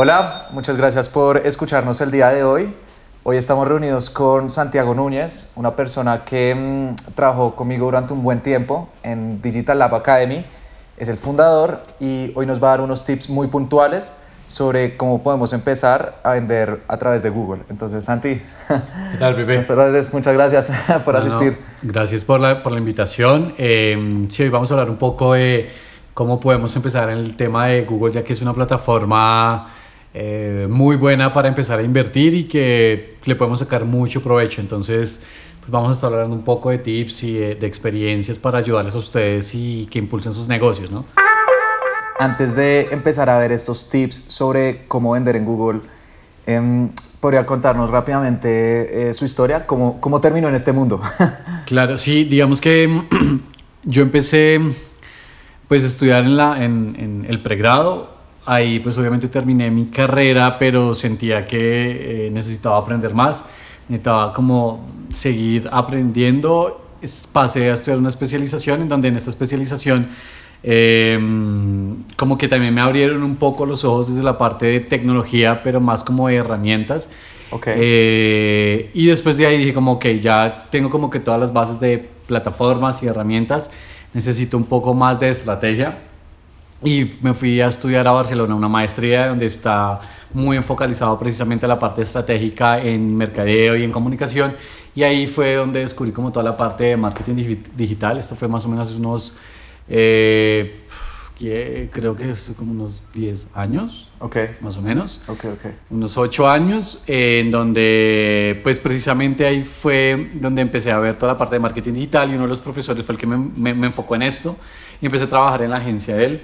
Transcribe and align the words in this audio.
Hola, 0.00 0.46
muchas 0.52 0.76
gracias 0.76 1.08
por 1.08 1.38
escucharnos 1.38 2.00
el 2.00 2.12
día 2.12 2.28
de 2.28 2.44
hoy. 2.44 2.72
Hoy 3.24 3.36
estamos 3.36 3.66
reunidos 3.66 4.10
con 4.10 4.48
Santiago 4.48 4.94
Núñez, 4.94 5.50
una 5.56 5.74
persona 5.74 6.24
que 6.24 6.54
mm, 6.54 7.14
trabajó 7.16 7.56
conmigo 7.56 7.86
durante 7.86 8.12
un 8.12 8.22
buen 8.22 8.38
tiempo 8.38 8.88
en 9.02 9.42
Digital 9.42 9.80
Lab 9.80 9.96
Academy. 9.96 10.44
Es 10.98 11.08
el 11.08 11.16
fundador 11.16 11.82
y 11.98 12.30
hoy 12.36 12.46
nos 12.46 12.62
va 12.62 12.68
a 12.68 12.70
dar 12.70 12.82
unos 12.82 13.04
tips 13.04 13.28
muy 13.28 13.48
puntuales 13.48 14.12
sobre 14.46 14.96
cómo 14.96 15.20
podemos 15.20 15.52
empezar 15.52 16.20
a 16.22 16.34
vender 16.34 16.80
a 16.86 16.96
través 16.96 17.24
de 17.24 17.30
Google. 17.30 17.62
Entonces, 17.68 18.04
Santi. 18.04 18.40
¿Qué 18.68 19.18
tal, 19.18 19.34
Pepe? 19.34 19.56
Muchas 20.12 20.34
gracias 20.34 20.72
por 21.04 21.16
asistir. 21.16 21.58
gracias 21.82 22.22
por 22.24 22.38
la, 22.38 22.62
por 22.62 22.70
la 22.70 22.78
invitación. 22.78 23.52
Eh, 23.58 24.26
sí, 24.28 24.44
hoy 24.44 24.48
vamos 24.48 24.70
a 24.70 24.74
hablar 24.74 24.90
un 24.90 24.96
poco 24.96 25.32
de 25.32 25.72
cómo 26.14 26.38
podemos 26.38 26.76
empezar 26.76 27.10
en 27.10 27.18
el 27.18 27.36
tema 27.36 27.66
de 27.66 27.84
Google, 27.84 28.12
ya 28.12 28.22
que 28.22 28.32
es 28.32 28.40
una 28.40 28.54
plataforma 28.54 29.72
eh, 30.14 30.66
muy 30.70 30.96
buena 30.96 31.32
para 31.32 31.48
empezar 31.48 31.78
a 31.78 31.82
invertir 31.82 32.34
y 32.34 32.44
que 32.44 33.18
le 33.24 33.34
podemos 33.36 33.58
sacar 33.58 33.84
mucho 33.84 34.22
provecho. 34.22 34.60
Entonces, 34.60 35.20
pues 35.60 35.70
vamos 35.70 35.90
a 35.90 35.92
estar 35.92 36.12
hablando 36.12 36.34
un 36.34 36.44
poco 36.44 36.70
de 36.70 36.78
tips 36.78 37.24
y 37.24 37.34
de, 37.34 37.66
experiencias 37.66 38.38
para 38.38 38.58
ayudarles 38.58 38.94
a 38.94 38.98
ustedes 38.98 39.54
y 39.54 39.86
que 39.86 39.98
impulsen 39.98 40.32
sus 40.32 40.48
negocios, 40.48 40.90
¿no? 40.90 41.04
Antes 42.18 42.56
de 42.56 42.88
empezar 42.90 43.30
a 43.30 43.38
ver 43.38 43.52
estos 43.52 43.90
tips 43.90 44.24
sobre 44.28 44.86
cómo 44.88 45.12
vender 45.12 45.36
en 45.36 45.44
Google, 45.44 45.80
em, 46.46 46.88
¿podría 47.20 47.46
contarnos 47.46 47.90
rápidamente 47.90 49.10
eh, 49.10 49.14
su 49.14 49.24
historia? 49.24 49.66
¿Cómo, 49.66 50.00
¿Cómo 50.00 50.20
terminó 50.20 50.48
en 50.48 50.54
este 50.54 50.72
mundo? 50.72 51.00
claro, 51.66 51.96
sí, 51.96 52.24
digamos 52.24 52.60
que 52.60 53.02
yo 53.84 54.02
empecé 54.02 54.60
pues 55.68 55.84
a 55.84 55.86
estudiar 55.86 56.24
en, 56.24 56.36
la, 56.36 56.64
en, 56.64 56.96
en 56.98 57.26
el 57.28 57.42
pregrado 57.42 58.17
Ahí 58.50 58.78
pues 58.78 58.96
obviamente 58.96 59.28
terminé 59.28 59.70
mi 59.70 59.84
carrera, 59.88 60.58
pero 60.58 60.94
sentía 60.94 61.44
que 61.44 61.58
eh, 62.28 62.30
necesitaba 62.30 62.78
aprender 62.78 63.12
más, 63.12 63.44
necesitaba 63.90 64.32
como 64.32 64.86
seguir 65.10 65.68
aprendiendo. 65.70 66.80
Pasé 67.30 67.70
a 67.70 67.74
estudiar 67.74 67.98
una 67.98 68.08
especialización 68.08 68.80
en 68.80 68.88
donde 68.88 69.08
en 69.08 69.16
esta 69.16 69.28
especialización 69.28 70.08
em, 70.62 72.04
como 72.16 72.38
que 72.38 72.48
también 72.48 72.72
me 72.72 72.80
abrieron 72.80 73.22
un 73.22 73.36
poco 73.36 73.66
los 73.66 73.84
ojos 73.84 74.08
desde 74.08 74.22
la 74.22 74.38
parte 74.38 74.64
de 74.64 74.80
tecnología, 74.80 75.62
pero 75.62 75.78
más 75.78 76.02
como 76.02 76.28
de 76.28 76.36
herramientas. 76.36 77.10
Okay. 77.50 77.74
Eh, 77.76 78.90
y 78.94 79.08
después 79.08 79.36
de 79.36 79.44
ahí 79.44 79.58
dije 79.58 79.74
como 79.74 79.98
que 79.98 80.20
ya 80.20 80.68
tengo 80.70 80.88
como 80.88 81.10
que 81.10 81.20
todas 81.20 81.38
las 81.38 81.52
bases 81.52 81.80
de 81.80 81.98
plataformas 82.26 83.02
y 83.02 83.08
herramientas, 83.08 83.70
necesito 84.14 84.56
un 84.56 84.64
poco 84.64 84.94
más 84.94 85.20
de 85.20 85.28
estrategia 85.28 86.07
y 86.84 87.16
me 87.22 87.34
fui 87.34 87.60
a 87.60 87.66
estudiar 87.66 88.06
a 88.06 88.12
Barcelona 88.12 88.54
una 88.54 88.68
maestría 88.68 89.28
donde 89.28 89.46
está 89.46 90.00
muy 90.32 90.56
enfocalizado 90.56 91.18
precisamente 91.18 91.66
a 91.66 91.68
la 91.68 91.78
parte 91.78 92.02
estratégica 92.02 92.80
en 92.80 93.16
mercadeo 93.16 93.76
y 93.76 93.82
en 93.82 93.90
comunicación. 93.90 94.54
Y 94.94 95.02
ahí 95.02 95.26
fue 95.26 95.54
donde 95.54 95.80
descubrí 95.80 96.12
como 96.12 96.30
toda 96.30 96.44
la 96.44 96.56
parte 96.56 96.84
de 96.84 96.96
marketing 96.96 97.56
digital. 97.74 98.18
Esto 98.18 98.36
fue 98.36 98.48
más 98.48 98.64
o 98.64 98.68
menos 98.68 98.92
unos 98.94 99.38
eh, 99.88 100.84
creo 101.92 102.16
que 102.16 102.30
es 102.30 102.52
como 102.56 102.72
unos 102.72 103.02
10 103.14 103.50
años 103.54 104.10
okay. 104.18 104.56
más 104.60 104.76
o 104.76 104.82
menos. 104.82 105.22
Okay, 105.28 105.50
okay. 105.50 105.72
unos 105.90 106.18
8 106.18 106.48
años 106.48 107.04
en 107.06 107.50
donde 107.50 108.60
pues 108.62 108.80
precisamente 108.80 109.46
ahí 109.46 109.62
fue 109.62 110.30
donde 110.34 110.62
empecé 110.62 110.90
a 110.90 110.98
ver 110.98 111.16
toda 111.16 111.32
la 111.32 111.38
parte 111.38 111.54
de 111.54 111.60
marketing 111.60 111.92
digital 111.92 112.30
y 112.30 112.34
uno 112.34 112.42
de 112.42 112.48
los 112.48 112.60
profesores 112.60 113.04
fue 113.04 113.14
el 113.14 113.20
que 113.20 113.26
me, 113.26 113.36
me, 113.36 113.74
me 113.74 113.86
enfocó 113.86 114.16
en 114.16 114.22
esto. 114.22 114.56
Y 115.00 115.06
empecé 115.06 115.24
a 115.24 115.28
trabajar 115.28 115.62
en 115.62 115.70
la 115.70 115.76
agencia 115.76 116.16
de 116.16 116.24
él 116.24 116.42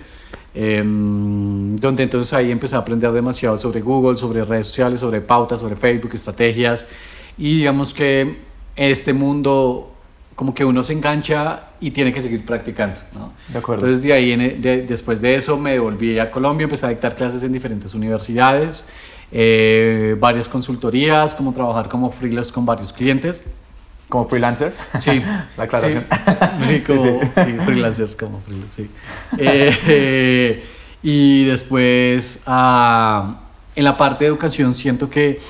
Em, 0.56 1.76
donde 1.78 2.04
entonces 2.04 2.32
ahí 2.32 2.52
empecé 2.52 2.76
a 2.76 2.78
aprender 2.78 3.10
demasiado 3.10 3.56
sobre 3.56 3.80
Google, 3.80 4.16
sobre 4.16 4.44
redes 4.44 4.68
sociales, 4.68 5.00
sobre 5.00 5.20
pautas, 5.20 5.58
sobre 5.58 5.74
Facebook, 5.74 6.12
estrategias 6.14 6.86
y 7.36 7.58
digamos 7.58 7.92
que 7.92 8.38
este 8.76 9.12
mundo 9.12 9.90
como 10.36 10.54
que 10.54 10.64
uno 10.64 10.82
se 10.82 10.92
engancha 10.92 11.70
y 11.80 11.90
tiene 11.90 12.12
que 12.12 12.20
seguir 12.20 12.44
practicando. 12.44 13.00
¿no? 13.14 13.32
De 13.48 13.58
acuerdo. 13.58 13.84
Entonces 13.84 14.04
de 14.04 14.12
ahí, 14.12 14.36
de, 14.36 14.82
después 14.82 15.20
de 15.20 15.34
eso 15.34 15.56
me 15.58 15.72
devolví 15.72 16.18
a 16.20 16.30
Colombia, 16.30 16.64
empecé 16.64 16.86
a 16.86 16.90
dictar 16.90 17.16
clases 17.16 17.42
en 17.42 17.52
diferentes 17.52 17.94
universidades, 17.94 18.88
eh, 19.32 20.16
varias 20.20 20.48
consultorías, 20.48 21.34
como 21.34 21.52
trabajar 21.52 21.88
como 21.88 22.10
freelance 22.10 22.52
con 22.52 22.64
varios 22.64 22.92
clientes. 22.92 23.44
¿Como 24.08 24.26
freelancer? 24.26 24.74
Sí. 24.98 25.22
La 25.56 25.64
aclaración. 25.64 26.04
Sí, 26.68 26.80
como 26.86 27.02
sí, 27.02 27.52
freelancers 27.64 28.16
como 28.16 28.40
freelancers, 28.40 28.74
sí. 28.74 28.90
Eh, 29.38 30.64
y 31.02 31.44
después, 31.44 32.42
ah, 32.46 33.40
en 33.74 33.84
la 33.84 33.96
parte 33.96 34.24
de 34.24 34.28
educación, 34.28 34.74
siento 34.74 35.10
que 35.10 35.40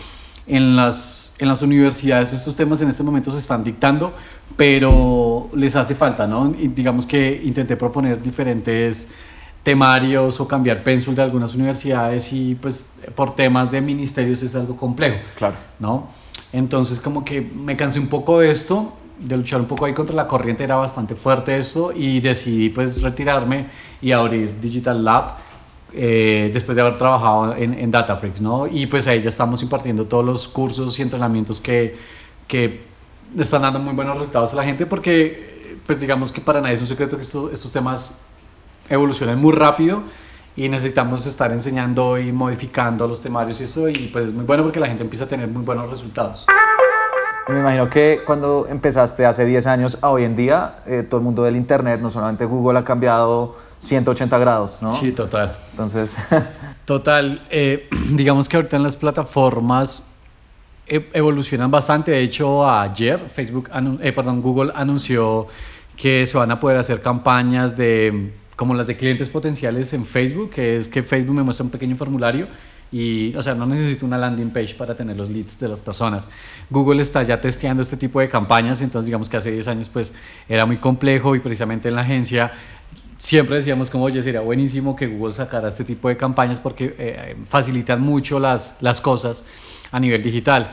en 0.46 0.76
las, 0.76 1.36
en 1.38 1.48
las 1.48 1.62
universidades 1.62 2.32
estos 2.32 2.54
temas 2.54 2.80
en 2.80 2.90
este 2.90 3.02
momento 3.02 3.30
se 3.30 3.38
están 3.38 3.64
dictando, 3.64 4.14
pero 4.56 5.48
les 5.54 5.74
hace 5.76 5.94
falta, 5.94 6.26
¿no? 6.26 6.54
Y 6.58 6.68
digamos 6.68 7.06
que 7.06 7.40
intenté 7.44 7.76
proponer 7.76 8.22
diferentes 8.22 9.08
temarios 9.62 10.38
o 10.40 10.46
cambiar 10.46 10.82
pénsul 10.82 11.14
de 11.14 11.22
algunas 11.22 11.54
universidades 11.54 12.32
y 12.32 12.54
pues 12.54 12.90
por 13.14 13.34
temas 13.34 13.70
de 13.70 13.80
ministerios 13.80 14.42
es 14.42 14.54
algo 14.54 14.76
complejo. 14.76 15.16
Claro. 15.36 15.54
¿No? 15.78 16.08
Entonces 16.54 17.00
como 17.00 17.24
que 17.24 17.40
me 17.40 17.76
cansé 17.76 17.98
un 17.98 18.06
poco 18.06 18.38
de 18.38 18.48
esto, 18.48 18.92
de 19.18 19.36
luchar 19.36 19.60
un 19.60 19.66
poco 19.66 19.86
ahí 19.86 19.92
contra 19.92 20.14
la 20.14 20.28
corriente, 20.28 20.62
era 20.62 20.76
bastante 20.76 21.16
fuerte 21.16 21.58
esto 21.58 21.92
y 21.92 22.20
decidí 22.20 22.68
pues 22.68 23.02
retirarme 23.02 23.66
y 24.00 24.12
abrir 24.12 24.60
Digital 24.60 25.04
Lab 25.04 25.32
eh, 25.92 26.50
después 26.52 26.76
de 26.76 26.82
haber 26.82 26.96
trabajado 26.96 27.56
en, 27.56 27.74
en 27.74 27.90
Databricks, 27.90 28.40
¿no? 28.40 28.68
Y 28.68 28.86
pues 28.86 29.08
ahí 29.08 29.20
ya 29.20 29.30
estamos 29.30 29.64
impartiendo 29.64 30.06
todos 30.06 30.24
los 30.24 30.46
cursos 30.46 30.96
y 31.00 31.02
entrenamientos 31.02 31.58
que, 31.58 31.96
que 32.46 32.82
están 33.36 33.62
dando 33.62 33.80
muy 33.80 33.92
buenos 33.92 34.16
resultados 34.16 34.52
a 34.52 34.56
la 34.56 34.62
gente 34.62 34.86
porque 34.86 35.80
pues 35.84 35.98
digamos 35.98 36.30
que 36.30 36.40
para 36.40 36.60
nadie 36.60 36.76
es 36.76 36.80
un 36.80 36.86
secreto 36.86 37.16
que 37.16 37.22
estos, 37.22 37.52
estos 37.52 37.72
temas 37.72 38.20
evolucionan 38.88 39.40
muy 39.40 39.52
rápido 39.52 40.04
y 40.56 40.68
necesitamos 40.68 41.26
estar 41.26 41.50
enseñando 41.52 42.18
y 42.18 42.32
modificando 42.32 43.08
los 43.08 43.20
temarios 43.20 43.60
y 43.60 43.64
eso 43.64 43.88
y 43.88 44.10
pues 44.12 44.26
es 44.26 44.32
muy 44.32 44.44
bueno 44.44 44.62
porque 44.62 44.80
la 44.80 44.86
gente 44.86 45.02
empieza 45.02 45.24
a 45.24 45.28
tener 45.28 45.48
muy 45.48 45.64
buenos 45.64 45.90
resultados. 45.90 46.46
Me 47.48 47.58
imagino 47.58 47.90
que 47.90 48.22
cuando 48.24 48.66
empezaste 48.70 49.26
hace 49.26 49.44
10 49.44 49.66
años 49.66 49.98
a 50.00 50.08
hoy 50.08 50.24
en 50.24 50.34
día, 50.34 50.76
eh, 50.86 51.02
todo 51.08 51.18
el 51.18 51.24
mundo 51.24 51.42
del 51.42 51.56
Internet, 51.56 52.00
no 52.00 52.08
solamente 52.08 52.46
Google, 52.46 52.78
ha 52.78 52.84
cambiado 52.84 53.54
180 53.80 54.38
grados, 54.38 54.76
¿no? 54.80 54.92
Sí, 54.94 55.12
total. 55.12 55.54
Entonces... 55.72 56.16
total, 56.86 57.42
eh, 57.50 57.88
digamos 58.10 58.48
que 58.48 58.56
ahorita 58.56 58.76
en 58.76 58.82
las 58.82 58.96
plataformas 58.96 60.14
e, 60.86 61.10
evolucionan 61.12 61.70
bastante. 61.70 62.12
De 62.12 62.20
hecho, 62.20 62.66
ayer 62.66 63.18
Facebook, 63.28 63.68
eh, 64.00 64.12
perdón, 64.12 64.40
Google 64.40 64.72
anunció 64.74 65.46
que 65.96 66.24
se 66.24 66.38
van 66.38 66.50
a 66.50 66.58
poder 66.58 66.78
hacer 66.78 67.02
campañas 67.02 67.76
de 67.76 68.32
como 68.56 68.74
las 68.74 68.86
de 68.86 68.96
clientes 68.96 69.28
potenciales 69.28 69.92
en 69.92 70.06
Facebook, 70.06 70.50
que 70.50 70.76
es 70.76 70.88
que 70.88 71.02
Facebook 71.02 71.34
me 71.34 71.42
muestra 71.42 71.64
un 71.64 71.70
pequeño 71.70 71.96
formulario 71.96 72.48
y, 72.92 73.34
o 73.34 73.42
sea, 73.42 73.54
no 73.54 73.66
necesito 73.66 74.06
una 74.06 74.16
landing 74.16 74.50
page 74.50 74.74
para 74.76 74.94
tener 74.94 75.16
los 75.16 75.28
leads 75.28 75.58
de 75.58 75.68
las 75.68 75.82
personas. 75.82 76.28
Google 76.70 77.02
está 77.02 77.22
ya 77.22 77.40
testeando 77.40 77.82
este 77.82 77.96
tipo 77.96 78.20
de 78.20 78.28
campañas, 78.28 78.82
entonces 78.82 79.06
digamos 79.06 79.28
que 79.28 79.36
hace 79.36 79.50
10 79.50 79.68
años 79.68 79.88
pues 79.88 80.12
era 80.48 80.64
muy 80.64 80.76
complejo 80.76 81.34
y 81.34 81.40
precisamente 81.40 81.88
en 81.88 81.96
la 81.96 82.02
agencia 82.02 82.52
siempre 83.18 83.56
decíamos 83.56 83.90
como, 83.90 84.04
oye, 84.04 84.22
sería 84.22 84.40
buenísimo 84.40 84.94
que 84.94 85.06
Google 85.06 85.32
sacara 85.32 85.68
este 85.68 85.82
tipo 85.82 86.08
de 86.08 86.16
campañas 86.16 86.60
porque 86.60 86.94
eh, 86.98 87.36
facilitan 87.48 88.00
mucho 88.00 88.38
las, 88.38 88.76
las 88.80 89.00
cosas 89.00 89.44
a 89.90 89.98
nivel 89.98 90.22
digital. 90.22 90.70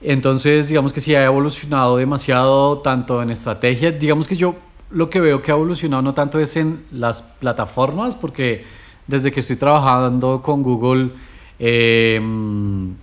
Entonces, 0.00 0.68
digamos 0.68 0.92
que 0.92 1.00
sí 1.00 1.14
ha 1.14 1.24
evolucionado 1.24 1.96
demasiado, 1.96 2.78
tanto 2.78 3.20
en 3.20 3.30
estrategia, 3.30 3.90
digamos 3.90 4.28
que 4.28 4.36
yo 4.36 4.54
lo 4.90 5.10
que 5.10 5.20
veo 5.20 5.42
que 5.42 5.50
ha 5.50 5.54
evolucionado 5.54 6.02
no 6.02 6.14
tanto 6.14 6.38
es 6.38 6.56
en 6.56 6.84
las 6.90 7.22
plataformas, 7.22 8.16
porque 8.16 8.64
desde 9.06 9.32
que 9.32 9.40
estoy 9.40 9.56
trabajando 9.56 10.42
con 10.42 10.62
Google 10.62 11.10
em, 11.58 12.94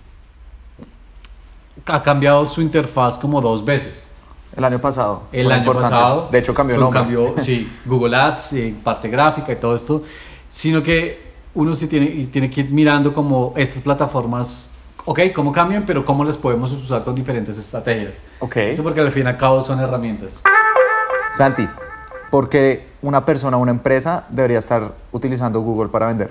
ha 1.86 2.02
cambiado 2.02 2.46
su 2.46 2.62
interfaz 2.62 3.18
como 3.18 3.40
dos 3.40 3.64
veces. 3.64 4.12
El 4.56 4.64
año 4.64 4.80
pasado. 4.80 5.24
El 5.32 5.52
año 5.52 5.72
pasado. 5.72 6.28
De 6.30 6.38
hecho, 6.38 6.54
cambió 6.54 6.76
el 6.76 6.80
nombre. 6.80 7.00
Cambió, 7.00 7.34
sí, 7.38 7.70
Google 7.84 8.16
Ads, 8.16 8.54
parte 8.82 9.08
gráfica 9.08 9.52
y 9.52 9.56
todo 9.56 9.74
esto. 9.74 10.02
Sino 10.48 10.82
que 10.82 11.26
uno 11.54 11.74
sí 11.74 11.88
tiene, 11.88 12.26
tiene 12.26 12.48
que 12.48 12.62
ir 12.62 12.70
mirando 12.70 13.12
como 13.12 13.52
estas 13.56 13.82
plataformas, 13.82 14.78
ok, 15.04 15.20
cómo 15.34 15.52
cambian, 15.52 15.84
pero 15.84 16.04
cómo 16.04 16.24
las 16.24 16.38
podemos 16.38 16.72
usar 16.72 17.04
con 17.04 17.14
diferentes 17.14 17.58
estrategias. 17.58 18.14
Ok. 18.38 18.56
Eso 18.56 18.82
porque 18.82 19.00
al 19.00 19.12
fin 19.12 19.24
y 19.24 19.26
al 19.26 19.36
cabo 19.36 19.60
son 19.60 19.80
herramientas. 19.80 20.40
Santi, 21.32 21.68
¿por 22.30 22.48
qué 22.48 22.88
una 23.02 23.24
persona 23.24 23.56
o 23.56 23.60
una 23.60 23.72
empresa 23.72 24.26
debería 24.28 24.58
estar 24.58 24.94
utilizando 25.12 25.60
Google 25.60 25.88
para 25.88 26.06
vender? 26.06 26.30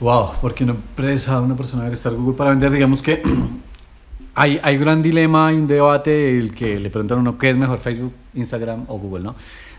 Wow, 0.00 0.32
porque 0.40 0.64
una 0.64 0.72
empresa 0.72 1.38
o 1.38 1.44
una 1.44 1.56
persona 1.56 1.82
debería 1.82 1.94
estar 1.94 2.12
Google 2.12 2.36
para 2.36 2.50
vender, 2.50 2.70
digamos 2.70 3.02
que 3.02 3.22
hay, 4.34 4.60
hay 4.62 4.76
un 4.76 4.82
gran 4.82 5.02
dilema 5.02 5.52
y 5.52 5.56
un 5.56 5.66
debate 5.66 6.38
el 6.38 6.54
que 6.54 6.80
le 6.80 6.90
preguntan 6.90 7.18
a 7.18 7.20
uno 7.20 7.38
qué 7.38 7.50
es 7.50 7.56
mejor 7.56 7.78
Facebook, 7.78 8.12
Instagram 8.34 8.84
o 8.88 8.98
Google, 8.98 9.22
¿no? 9.24 9.34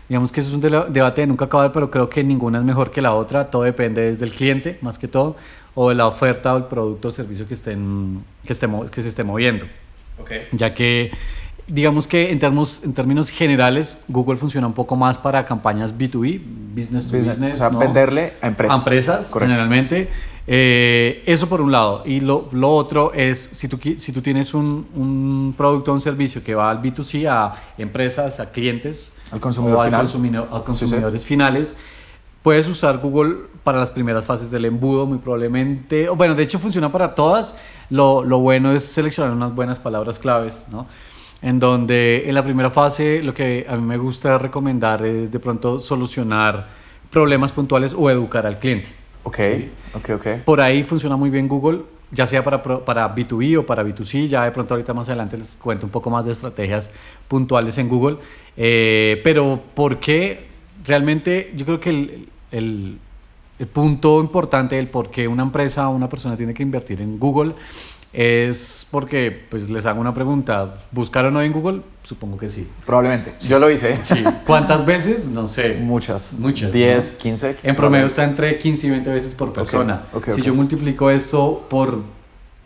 Digamos 0.08 0.30
que 0.30 0.40
eso 0.40 0.50
es 0.50 0.54
un 0.54 0.92
debate 0.92 1.22
de 1.22 1.26
nunca 1.26 1.46
acabar, 1.46 1.72
pero 1.72 1.90
creo 1.90 2.10
que 2.10 2.22
ninguna 2.22 2.58
es 2.58 2.64
mejor 2.64 2.90
que 2.90 3.00
la 3.00 3.14
otra, 3.14 3.50
todo 3.50 3.62
depende 3.62 4.02
desde 4.02 4.26
el 4.26 4.32
cliente, 4.32 4.78
más 4.82 4.98
que 4.98 5.08
todo. 5.08 5.36
o 5.74 5.88
de 5.88 5.96
la 5.96 6.06
oferta 6.06 6.54
o 6.54 6.56
el 6.56 6.64
producto 6.64 7.08
o 7.08 7.10
servicio 7.10 7.48
que, 7.48 7.54
estén, 7.54 8.22
que, 8.46 8.52
esté, 8.52 8.68
que 8.92 9.02
se 9.02 9.08
esté 9.08 9.24
moviendo. 9.24 9.66
Okay. 10.20 10.46
Ya 10.52 10.72
que 10.72 11.10
digamos 11.66 12.06
que 12.06 12.30
en 12.30 12.38
términos, 12.38 12.84
en 12.84 12.94
términos 12.94 13.30
generales, 13.30 14.04
Google 14.08 14.36
funciona 14.36 14.66
un 14.66 14.74
poco 14.74 14.96
más 14.96 15.18
para 15.18 15.44
campañas 15.46 15.96
B2B, 15.96 16.40
business 16.74 17.10
to 17.10 17.16
business. 17.16 17.54
o 17.54 17.56
sea, 17.56 17.70
¿no? 17.70 17.78
venderle 17.78 18.34
a 18.40 18.48
empresas. 18.48 18.74
A 18.74 18.78
empresas, 18.78 19.32
generalmente. 19.32 20.08
Eh, 20.46 21.22
eso 21.24 21.48
por 21.48 21.62
un 21.62 21.72
lado. 21.72 22.02
Y 22.04 22.20
lo, 22.20 22.48
lo, 22.52 22.70
otro 22.70 23.12
es, 23.14 23.38
si 23.52 23.68
tú, 23.68 23.78
si 23.96 24.12
tú 24.12 24.20
tienes 24.20 24.52
un, 24.52 24.86
un, 24.94 25.54
producto 25.56 25.90
o 25.90 25.94
un 25.94 26.00
servicio 26.00 26.44
que 26.44 26.54
va 26.54 26.70
al 26.70 26.82
B2C, 26.82 27.26
a 27.26 27.54
empresas, 27.78 28.40
a 28.40 28.50
clientes, 28.50 29.16
al 29.30 29.40
consumidor 29.40 29.78
o 29.78 29.84
final. 29.84 30.00
Consumidor, 30.00 30.48
a 30.52 30.60
consumidores 30.62 31.22
sí, 31.22 31.28
sí. 31.28 31.34
finales, 31.34 31.74
puedes 32.42 32.68
usar 32.68 32.98
Google 32.98 33.36
para 33.62 33.78
las 33.78 33.90
primeras 33.90 34.26
fases 34.26 34.50
del 34.50 34.66
embudo, 34.66 35.06
muy 35.06 35.16
probablemente. 35.16 36.10
Bueno, 36.10 36.34
de 36.34 36.42
hecho 36.42 36.58
funciona 36.58 36.92
para 36.92 37.14
todas. 37.14 37.54
Lo, 37.88 38.22
lo 38.22 38.40
bueno 38.40 38.72
es 38.72 38.84
seleccionar 38.84 39.32
unas 39.32 39.54
buenas 39.54 39.78
palabras 39.78 40.18
claves, 40.18 40.64
¿no? 40.70 40.86
En 41.44 41.60
donde 41.60 42.26
en 42.26 42.34
la 42.34 42.42
primera 42.42 42.70
fase 42.70 43.22
lo 43.22 43.34
que 43.34 43.66
a 43.68 43.76
mí 43.76 43.82
me 43.82 43.98
gusta 43.98 44.38
recomendar 44.38 45.04
es 45.04 45.30
de 45.30 45.38
pronto 45.38 45.78
solucionar 45.78 46.68
problemas 47.10 47.52
puntuales 47.52 47.94
o 47.96 48.08
educar 48.08 48.46
al 48.46 48.58
cliente. 48.58 48.88
Ok, 49.24 49.36
¿sí? 49.36 49.70
ok, 49.92 50.10
ok. 50.14 50.26
Por 50.42 50.62
ahí 50.62 50.82
funciona 50.84 51.16
muy 51.16 51.28
bien 51.28 51.46
Google, 51.46 51.82
ya 52.10 52.26
sea 52.26 52.42
para, 52.42 52.62
para 52.62 53.14
B2B 53.14 53.58
o 53.58 53.66
para 53.66 53.84
B2C, 53.84 54.26
ya 54.26 54.44
de 54.44 54.52
pronto 54.52 54.72
ahorita 54.72 54.94
más 54.94 55.10
adelante 55.10 55.36
les 55.36 55.54
cuento 55.56 55.84
un 55.84 55.92
poco 55.92 56.08
más 56.08 56.24
de 56.24 56.32
estrategias 56.32 56.90
puntuales 57.28 57.76
en 57.76 57.90
Google, 57.90 58.16
eh, 58.56 59.20
pero 59.22 59.60
¿por 59.74 59.98
qué? 59.98 60.46
Realmente 60.82 61.52
yo 61.54 61.66
creo 61.66 61.78
que 61.78 61.90
el, 61.90 62.28
el, 62.52 62.98
el 63.58 63.66
punto 63.66 64.18
importante 64.20 64.76
del 64.76 64.88
por 64.88 65.10
qué 65.10 65.28
una 65.28 65.42
empresa 65.42 65.90
o 65.90 65.94
una 65.94 66.08
persona 66.08 66.38
tiene 66.38 66.54
que 66.54 66.62
invertir 66.62 67.02
en 67.02 67.18
Google 67.18 67.52
es 68.14 68.86
porque, 68.92 69.46
pues 69.50 69.68
les 69.68 69.86
hago 69.86 70.00
una 70.00 70.14
pregunta, 70.14 70.76
¿buscaron 70.92 71.34
hoy 71.36 71.46
en 71.46 71.52
Google? 71.52 71.82
Supongo 72.04 72.38
que 72.38 72.48
sí. 72.48 72.68
Probablemente. 72.86 73.34
Yo 73.40 73.58
lo 73.58 73.68
hice. 73.68 73.98
Sí. 74.04 74.22
¿Cuántas 74.46 74.86
veces? 74.86 75.26
No 75.26 75.48
sé. 75.48 75.78
Muchas. 75.80 76.34
Muchas. 76.38 76.72
10, 76.72 77.12
¿no? 77.14 77.18
15. 77.18 77.56
En 77.64 77.74
promedio 77.74 78.06
está 78.06 78.22
entre 78.22 78.56
15 78.56 78.86
y 78.86 78.90
20 78.90 79.10
veces 79.10 79.34
por 79.34 79.52
persona. 79.52 80.04
Okay. 80.12 80.18
Okay, 80.18 80.34
si 80.34 80.40
okay. 80.40 80.52
yo 80.52 80.54
multiplico 80.54 81.10
esto 81.10 81.66
por 81.68 82.02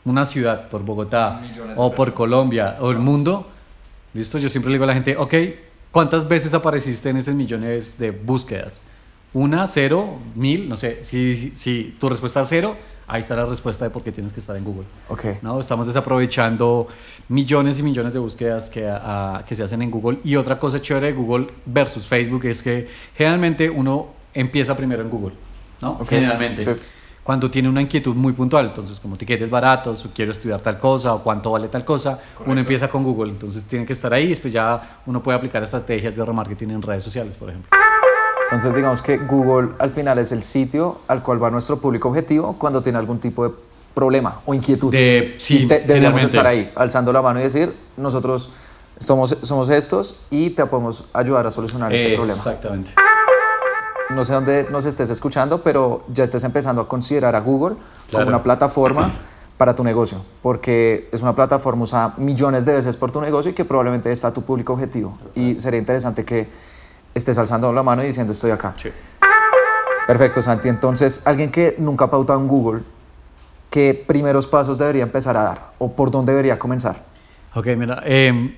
una 0.04 0.26
ciudad, 0.26 0.68
por 0.68 0.84
Bogotá, 0.84 1.42
o 1.76 1.94
por 1.94 2.12
Colombia, 2.12 2.76
o 2.80 2.90
el 2.90 2.98
mundo, 2.98 3.46
¿listo? 4.12 4.38
Yo 4.38 4.50
siempre 4.50 4.70
le 4.70 4.76
digo 4.76 4.84
a 4.84 4.88
la 4.88 4.94
gente, 4.94 5.16
ok, 5.16 5.34
¿cuántas 5.90 6.28
veces 6.28 6.52
apareciste 6.52 7.08
en 7.08 7.16
esos 7.16 7.34
millones 7.34 7.98
de 7.98 8.10
búsquedas? 8.10 8.82
¿Una, 9.32 9.66
cero, 9.66 10.18
mil? 10.34 10.68
No 10.68 10.76
sé. 10.76 11.04
Si, 11.04 11.52
si 11.54 11.96
tu 11.98 12.08
respuesta 12.08 12.42
es 12.42 12.48
cero, 12.48 12.76
ahí 13.08 13.22
está 13.22 13.34
la 13.34 13.46
respuesta 13.46 13.84
de 13.84 13.90
por 13.90 14.02
qué 14.02 14.12
tienes 14.12 14.32
que 14.32 14.40
estar 14.40 14.56
en 14.56 14.64
Google. 14.64 14.84
Okay. 15.08 15.38
¿no? 15.42 15.58
Estamos 15.58 15.86
desaprovechando 15.86 16.86
millones 17.28 17.78
y 17.78 17.82
millones 17.82 18.12
de 18.12 18.18
búsquedas 18.18 18.68
que, 18.68 18.86
a, 18.88 19.42
que 19.46 19.54
se 19.54 19.62
hacen 19.62 19.82
en 19.82 19.90
Google. 19.90 20.18
Y 20.22 20.36
otra 20.36 20.58
cosa 20.58 20.80
chévere 20.80 21.08
de 21.08 21.12
Google 21.14 21.46
versus 21.66 22.06
Facebook 22.06 22.44
es 22.44 22.62
que 22.62 22.86
generalmente 23.16 23.68
uno 23.70 24.08
empieza 24.34 24.76
primero 24.76 25.02
en 25.02 25.10
Google. 25.10 25.34
¿no? 25.80 25.92
Okay. 25.92 26.18
Generalmente. 26.20 26.62
Sí. 26.62 26.70
Cuando 27.22 27.50
tiene 27.50 27.68
una 27.68 27.82
inquietud 27.82 28.14
muy 28.14 28.32
puntual, 28.32 28.66
entonces 28.68 28.98
como 29.00 29.16
tiquetes 29.16 29.50
baratos, 29.50 30.02
o 30.06 30.10
quiero 30.14 30.32
estudiar 30.32 30.60
tal 30.62 30.78
cosa, 30.78 31.12
o 31.12 31.22
cuánto 31.22 31.50
vale 31.50 31.68
tal 31.68 31.84
cosa, 31.84 32.12
Correcto. 32.16 32.50
uno 32.50 32.60
empieza 32.60 32.88
con 32.88 33.04
Google. 33.04 33.32
Entonces 33.32 33.66
tiene 33.66 33.84
que 33.84 33.92
estar 33.92 34.12
ahí 34.14 34.24
y 34.24 34.28
después 34.28 34.52
ya 34.52 35.00
uno 35.04 35.22
puede 35.22 35.36
aplicar 35.36 35.62
estrategias 35.62 36.16
de 36.16 36.24
remarketing 36.24 36.70
en 36.70 36.80
redes 36.80 37.04
sociales, 37.04 37.36
por 37.36 37.50
ejemplo. 37.50 37.70
Entonces 38.50 38.74
digamos 38.74 39.02
que 39.02 39.18
Google 39.18 39.70
al 39.78 39.90
final 39.90 40.18
es 40.18 40.32
el 40.32 40.42
sitio 40.42 40.98
al 41.06 41.22
cual 41.22 41.42
va 41.42 41.50
nuestro 41.50 41.78
público 41.78 42.08
objetivo 42.08 42.56
cuando 42.58 42.80
tiene 42.82 42.98
algún 42.98 43.18
tipo 43.18 43.46
de 43.46 43.54
problema 43.92 44.40
o 44.46 44.54
inquietud. 44.54 44.90
De, 44.90 45.34
sí, 45.38 45.66
te, 45.66 45.80
deberíamos 45.80 46.22
estar 46.22 46.46
ahí, 46.46 46.72
alzando 46.74 47.12
la 47.12 47.20
mano 47.20 47.40
y 47.40 47.42
decir, 47.42 47.74
nosotros 47.96 48.50
somos, 48.98 49.36
somos 49.42 49.68
estos 49.68 50.20
y 50.30 50.50
te 50.50 50.64
podemos 50.66 51.04
ayudar 51.12 51.46
a 51.46 51.50
solucionar 51.50 51.92
este 51.92 52.14
problema. 52.16 52.38
Exactamente. 52.38 52.92
No 54.10 54.24
sé 54.24 54.32
dónde 54.32 54.66
nos 54.70 54.86
estés 54.86 55.10
escuchando, 55.10 55.62
pero 55.62 56.04
ya 56.12 56.24
estés 56.24 56.42
empezando 56.42 56.80
a 56.80 56.88
considerar 56.88 57.36
a 57.36 57.40
Google 57.40 57.76
Claro. 58.08 58.24
como 58.24 58.36
una 58.36 58.42
plataforma 58.42 59.10
para 59.58 59.74
tu 59.74 59.84
negocio, 59.84 60.18
porque 60.40 61.08
es 61.12 61.20
una 61.20 61.34
plataforma 61.34 61.82
usada 61.82 62.14
millones 62.16 62.64
de 62.64 62.72
veces 62.72 62.96
por 62.96 63.12
tu 63.12 63.20
negocio 63.20 63.50
y 63.50 63.54
que 63.54 63.66
probablemente 63.66 64.10
está 64.10 64.32
tu 64.32 64.40
público 64.42 64.72
objetivo. 64.72 65.18
Y 65.34 65.60
sería 65.60 65.78
interesante 65.80 66.24
que 66.24 66.48
estés 67.18 67.38
alzando 67.38 67.72
la 67.72 67.82
mano 67.82 68.02
y 68.02 68.06
diciendo 68.06 68.32
estoy 68.32 68.50
acá. 68.50 68.74
Sí. 68.76 68.88
Perfecto, 70.06 70.40
Santi. 70.40 70.68
Entonces, 70.68 71.20
alguien 71.26 71.50
que 71.50 71.74
nunca 71.78 72.06
ha 72.06 72.10
pautado 72.10 72.40
en 72.40 72.48
Google, 72.48 72.82
¿qué 73.70 73.92
primeros 74.06 74.46
pasos 74.46 74.78
debería 74.78 75.02
empezar 75.02 75.36
a 75.36 75.42
dar 75.42 75.70
o 75.78 75.92
por 75.92 76.10
dónde 76.10 76.32
debería 76.32 76.58
comenzar? 76.58 77.04
Ok, 77.54 77.66
mira, 77.76 78.02
eh, 78.06 78.54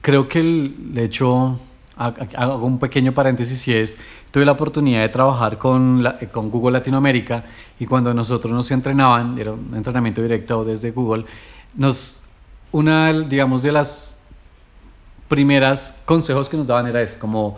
creo 0.00 0.28
que 0.28 0.40
el, 0.40 0.94
de 0.94 1.04
hecho 1.04 1.58
ha- 1.96 2.06
ha- 2.36 2.42
hago 2.42 2.64
un 2.66 2.78
pequeño 2.78 3.12
paréntesis 3.12 3.66
y 3.68 3.74
es, 3.74 3.96
tuve 4.30 4.44
la 4.46 4.52
oportunidad 4.52 5.00
de 5.02 5.08
trabajar 5.10 5.58
con, 5.58 6.02
la- 6.02 6.16
eh, 6.20 6.28
con 6.28 6.50
Google 6.50 6.78
Latinoamérica 6.78 7.44
y 7.78 7.86
cuando 7.86 8.14
nosotros 8.14 8.52
nos 8.52 8.70
entrenaban, 8.70 9.38
era 9.38 9.52
un 9.52 9.74
entrenamiento 9.74 10.22
directo 10.22 10.64
desde 10.64 10.92
Google, 10.92 11.26
nos, 11.74 12.22
una, 12.72 13.12
digamos, 13.12 13.62
de 13.62 13.72
las 13.72 14.17
primeras 15.28 16.02
consejos 16.04 16.48
que 16.48 16.56
nos 16.56 16.66
daban 16.66 16.86
era 16.86 17.02
eso, 17.02 17.16
como 17.18 17.56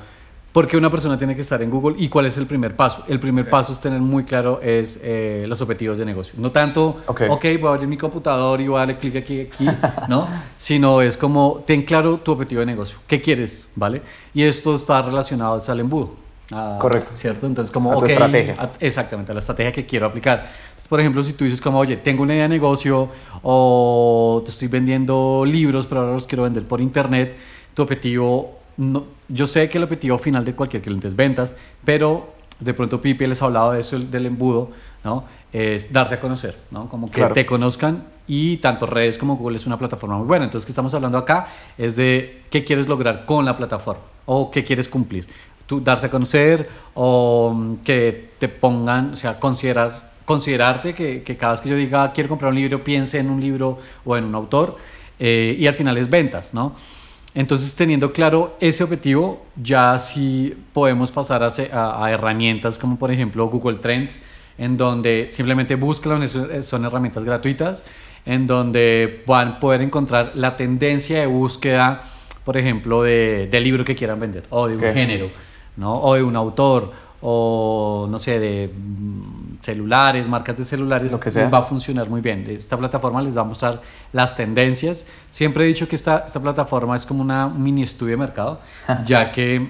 por 0.52 0.66
qué 0.66 0.76
una 0.76 0.90
persona 0.90 1.16
tiene 1.16 1.36
que 1.36 1.42
estar 1.42 1.62
en 1.62 1.70
Google 1.70 1.94
y 1.96 2.08
cuál 2.08 2.26
es 2.26 2.36
el 2.36 2.46
primer 2.46 2.74
paso. 2.74 3.04
El 3.06 3.20
primer 3.20 3.48
paso 3.48 3.72
es 3.72 3.78
tener 3.78 4.00
muy 4.00 4.24
claro 4.24 4.60
es 4.60 4.98
eh, 5.04 5.44
los 5.48 5.60
objetivos 5.60 5.98
de 5.98 6.04
negocio. 6.04 6.34
No 6.38 6.50
tanto, 6.50 6.96
Ok. 7.06 7.22
ok, 7.30 7.44
voy 7.60 7.66
a 7.68 7.74
abrir 7.74 7.86
mi 7.86 7.96
computador 7.96 8.60
y 8.60 8.66
voy 8.66 8.76
a 8.76 8.80
darle 8.80 8.98
clic 8.98 9.14
aquí, 9.14 9.42
aquí, 9.42 9.64
¿no? 10.08 10.26
Sino 10.58 11.02
es 11.02 11.16
como, 11.16 11.62
ten 11.64 11.82
claro 11.82 12.18
tu 12.18 12.32
objetivo 12.32 12.58
de 12.60 12.66
negocio. 12.66 12.98
¿Qué 13.06 13.20
quieres? 13.20 13.68
¿Vale? 13.76 14.02
Y 14.34 14.42
esto 14.42 14.74
está 14.74 15.00
relacionado 15.02 15.62
al 15.68 15.80
embudo. 15.80 16.14
a- 16.50 16.78
Correcto. 16.80 17.12
¿Cierto? 17.14 17.46
Entonces, 17.46 17.70
como, 17.72 17.92
A 17.92 17.98
tu 18.00 18.06
estrategia. 18.06 18.56
a- 18.58 18.72
exactamente, 18.80 19.30
a 19.30 19.34
la 19.36 19.38
estrategia 19.38 19.70
que 19.70 19.86
quiero 19.86 20.06
aplicar. 20.06 20.38
Entonces, 20.70 20.88
por 20.88 20.98
ejemplo, 20.98 21.22
si 21.22 21.34
tú 21.34 21.44
dices 21.44 21.60
como, 21.60 21.78
oye, 21.78 21.96
tengo 21.98 22.24
una 22.24 22.34
idea 22.34 22.42
de 22.42 22.48
negocio 22.48 23.08
o 23.44 24.42
te 24.44 24.50
estoy 24.50 24.66
vendiendo 24.66 25.44
libros, 25.46 25.86
pero 25.86 26.00
ahora 26.00 26.14
los 26.14 26.26
quiero 26.26 26.42
vender 26.42 26.64
por 26.66 26.80
internet, 26.80 27.36
tu 27.74 27.82
objetivo, 27.82 28.58
no, 28.76 29.04
yo 29.28 29.46
sé 29.46 29.68
que 29.68 29.78
el 29.78 29.84
objetivo 29.84 30.18
final 30.18 30.44
de 30.44 30.54
cualquier 30.54 30.82
cliente 30.82 31.08
es 31.08 31.16
ventas, 31.16 31.54
pero 31.84 32.34
de 32.58 32.74
pronto 32.74 33.00
Pipe 33.00 33.26
les 33.26 33.40
ha 33.42 33.46
hablado 33.46 33.72
de 33.72 33.80
eso, 33.80 33.98
del 33.98 34.26
embudo, 34.26 34.70
¿no? 35.02 35.24
Es 35.52 35.92
darse 35.92 36.14
a 36.16 36.20
conocer, 36.20 36.56
¿no? 36.70 36.88
Como 36.88 37.06
que 37.10 37.14
Claro. 37.14 37.34
te 37.34 37.46
conozcan 37.46 38.04
y 38.28 38.58
tanto 38.58 38.86
redes 38.86 39.18
como 39.18 39.36
Google 39.36 39.56
es 39.56 39.66
una 39.66 39.78
plataforma 39.78 40.16
muy 40.18 40.26
buena. 40.26 40.44
Entonces, 40.44 40.66
que 40.66 40.72
estamos 40.72 40.92
hablando 40.94 41.18
acá 41.18 41.48
es 41.78 41.96
de 41.96 42.42
qué 42.50 42.62
quieres 42.64 42.86
lograr 42.86 43.24
con 43.24 43.44
la 43.44 43.56
plataforma 43.56 44.02
o 44.26 44.50
qué 44.50 44.64
quieres 44.64 44.88
cumplir. 44.88 45.26
Tú 45.66 45.80
darse 45.80 46.06
a 46.06 46.10
conocer 46.10 46.68
o 46.94 47.52
mm, 47.54 47.76
que 47.76 48.30
te 48.38 48.48
pongan, 48.48 49.12
o 49.12 49.14
sea, 49.16 49.38
considerar, 49.40 50.10
considerarte 50.24 50.94
que, 50.94 51.22
que 51.22 51.36
cada 51.36 51.52
vez 51.52 51.60
que 51.62 51.68
yo 51.70 51.76
diga 51.76 52.12
quiero 52.12 52.28
comprar 52.28 52.50
un 52.52 52.56
libro, 52.56 52.84
piense 52.84 53.18
en 53.18 53.30
un 53.30 53.40
libro 53.40 53.78
o 54.04 54.16
en 54.16 54.24
un 54.24 54.34
autor 54.34 54.76
eh, 55.18 55.56
y 55.58 55.66
al 55.66 55.74
final 55.74 55.96
es 55.96 56.08
ventas, 56.10 56.52
¿no? 56.54 56.74
Entonces, 57.34 57.74
teniendo 57.76 58.12
claro 58.12 58.56
ese 58.60 58.82
objetivo, 58.82 59.44
ya 59.62 59.98
sí 59.98 60.54
podemos 60.72 61.12
pasar 61.12 61.42
a, 61.44 61.48
a- 61.72 62.04
a 62.04 62.10
herramientas 62.10 62.78
como 62.78 62.98
por 62.98 63.12
ejemplo 63.12 63.46
Google 63.48 63.76
Trends, 63.78 64.22
en 64.58 64.76
donde 64.76 65.28
simplemente 65.30 65.76
búscalo, 65.76 66.20
es- 66.22 66.36
son 66.66 66.84
herramientas 66.84 67.24
gratuitas, 67.24 67.84
en 68.26 68.46
donde 68.46 69.22
van 69.26 69.48
a 69.48 69.60
poder 69.60 69.80
encontrar 69.80 70.32
la 70.34 70.56
tendencia 70.56 71.20
de 71.20 71.26
búsqueda, 71.26 72.02
por 72.44 72.56
ejemplo, 72.56 73.02
de, 73.04 73.48
del 73.50 73.62
libro 73.64 73.84
que 73.84 73.94
quieran 73.94 74.18
vender, 74.18 74.44
o 74.50 74.66
de 74.66 74.74
un 74.74 74.80
género, 74.94 75.30
¿no? 75.76 75.94
o 76.00 76.14
de 76.14 76.22
un 76.24 76.34
autor, 76.36 76.92
o 77.22 78.08
no 78.10 78.18
sé, 78.18 78.40
de 78.40 78.70
celulares, 79.60 80.26
marcas 80.28 80.56
de 80.56 80.64
celulares, 80.64 81.12
Lo 81.12 81.20
que 81.20 81.30
sea. 81.30 81.44
les 81.44 81.52
va 81.52 81.58
a 81.58 81.62
funcionar 81.62 82.08
muy 82.08 82.20
bien. 82.20 82.46
Esta 82.48 82.76
plataforma 82.78 83.20
les 83.22 83.36
va 83.36 83.42
a 83.42 83.44
mostrar 83.44 83.80
las 84.12 84.34
tendencias. 84.36 85.04
Siempre 85.30 85.64
he 85.64 85.66
dicho 85.68 85.86
que 85.86 85.96
esta, 85.96 86.24
esta 86.26 86.40
plataforma 86.40 86.96
es 86.96 87.04
como 87.06 87.22
una 87.22 87.46
un 87.46 87.62
mini 87.62 87.82
estudio 87.82 88.12
de 88.12 88.16
mercado, 88.16 88.60
ya 89.04 89.30
que 89.32 89.68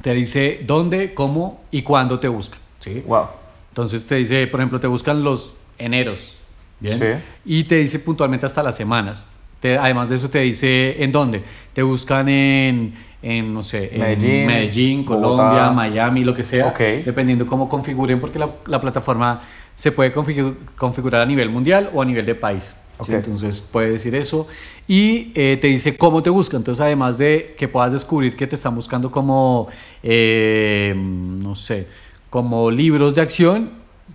te 0.00 0.14
dice 0.14 0.62
dónde, 0.66 1.12
cómo 1.14 1.62
y 1.70 1.82
cuándo 1.82 2.18
te 2.18 2.28
buscan. 2.28 2.58
¿sí? 2.78 3.02
Wow. 3.06 3.26
Entonces 3.70 4.06
te 4.06 4.16
dice, 4.16 4.46
por 4.46 4.60
ejemplo, 4.60 4.80
te 4.80 4.86
buscan 4.86 5.22
los 5.22 5.54
eneros. 5.78 6.36
¿bien? 6.80 6.98
Sí. 6.98 7.06
Y 7.44 7.64
te 7.64 7.76
dice 7.76 7.98
puntualmente 7.98 8.46
hasta 8.46 8.62
las 8.62 8.76
semanas. 8.76 9.28
Te- 9.60 9.78
además 9.78 10.08
de 10.08 10.16
eso 10.16 10.28
te 10.28 10.40
dice 10.40 11.02
en 11.04 11.12
dónde. 11.12 11.44
Te 11.72 11.82
buscan 11.82 12.28
en, 12.28 12.94
en 13.22 13.54
no 13.54 13.62
sé, 13.62 13.90
en 13.92 14.00
Medellín, 14.00 14.46
Medellín, 14.46 15.04
Bogotá. 15.04 15.42
Colombia, 15.44 15.70
Miami, 15.70 16.24
lo 16.24 16.34
que 16.34 16.42
sea. 16.42 16.66
Ok. 16.66 16.80
Dependiendo 17.04 17.46
cómo 17.46 17.68
configuren, 17.68 18.20
porque 18.20 18.38
la, 18.38 18.50
la 18.66 18.80
plataforma 18.80 19.40
se 19.76 19.92
puede 19.92 20.12
configu- 20.12 20.56
configurar 20.76 21.22
a 21.22 21.26
nivel 21.26 21.48
mundial 21.48 21.90
o 21.94 22.02
a 22.02 22.04
nivel 22.04 22.26
de 22.26 22.34
país. 22.34 22.74
Entonces 23.08 23.60
puede 23.60 23.90
decir 23.90 24.14
eso. 24.14 24.46
Y 24.86 25.32
eh, 25.34 25.58
te 25.60 25.66
dice 25.68 25.96
cómo 25.96 26.22
te 26.22 26.30
buscan. 26.30 26.58
Entonces, 26.60 26.80
además 26.82 27.18
de 27.18 27.54
que 27.58 27.66
puedas 27.66 27.92
descubrir 27.92 28.36
que 28.36 28.46
te 28.46 28.54
están 28.54 28.74
buscando 28.74 29.10
como, 29.10 29.66
eh, 30.02 30.92
no 30.96 31.54
sé, 31.54 31.86
como 32.30 32.70
libros 32.70 33.14
de 33.14 33.20
acción, 33.22 33.70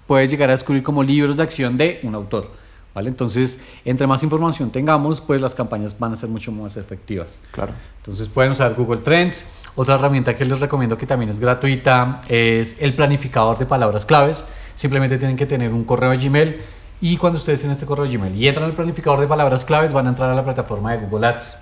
puedes 0.05 0.29
llegar 0.29 0.49
a 0.49 0.53
descubrir 0.53 0.83
como 0.83 1.03
libros 1.03 1.37
de 1.37 1.43
acción 1.43 1.77
de 1.77 1.99
un 2.03 2.15
autor. 2.15 2.51
¿Vale? 2.97 3.09
Entonces, 3.09 3.59
entre 3.85 4.07
más 4.07 4.23
información 4.23 4.71
tengamos, 4.71 5.21
pues 5.21 5.39
las 5.39 5.53
campañas 5.53 5.99
van 5.99 6.13
a 6.13 6.15
ser 6.15 6.29
mucho 6.29 6.51
más 6.51 6.77
efectivas. 6.77 7.37
Claro. 7.51 7.71
Entonces 7.97 8.27
pueden 8.27 8.53
usar 8.53 8.73
Google 8.73 9.01
Trends. 9.01 9.45
Otra 9.75 9.93
herramienta 9.93 10.35
que 10.35 10.43
les 10.45 10.59
recomiendo 10.59 10.97
que 10.97 11.05
también 11.05 11.29
es 11.29 11.39
gratuita 11.39 12.23
es 12.27 12.81
el 12.81 12.95
planificador 12.95 13.59
de 13.59 13.67
palabras 13.67 14.03
claves. 14.03 14.47
Simplemente 14.73 15.19
tienen 15.19 15.37
que 15.37 15.45
tener 15.45 15.73
un 15.73 15.83
correo 15.83 16.09
de 16.09 16.17
Gmail 16.17 16.57
y 16.99 17.17
cuando 17.17 17.37
ustedes 17.37 17.59
tienen 17.59 17.73
este 17.73 17.85
correo 17.85 18.07
de 18.07 18.17
Gmail 18.17 18.35
y 18.35 18.47
entran 18.47 18.65
al 18.65 18.73
planificador 18.73 19.19
de 19.19 19.27
palabras 19.27 19.63
claves, 19.63 19.93
van 19.93 20.07
a 20.07 20.09
entrar 20.09 20.31
a 20.31 20.33
la 20.33 20.43
plataforma 20.43 20.91
de 20.93 21.05
Google 21.05 21.27
Ads. 21.27 21.55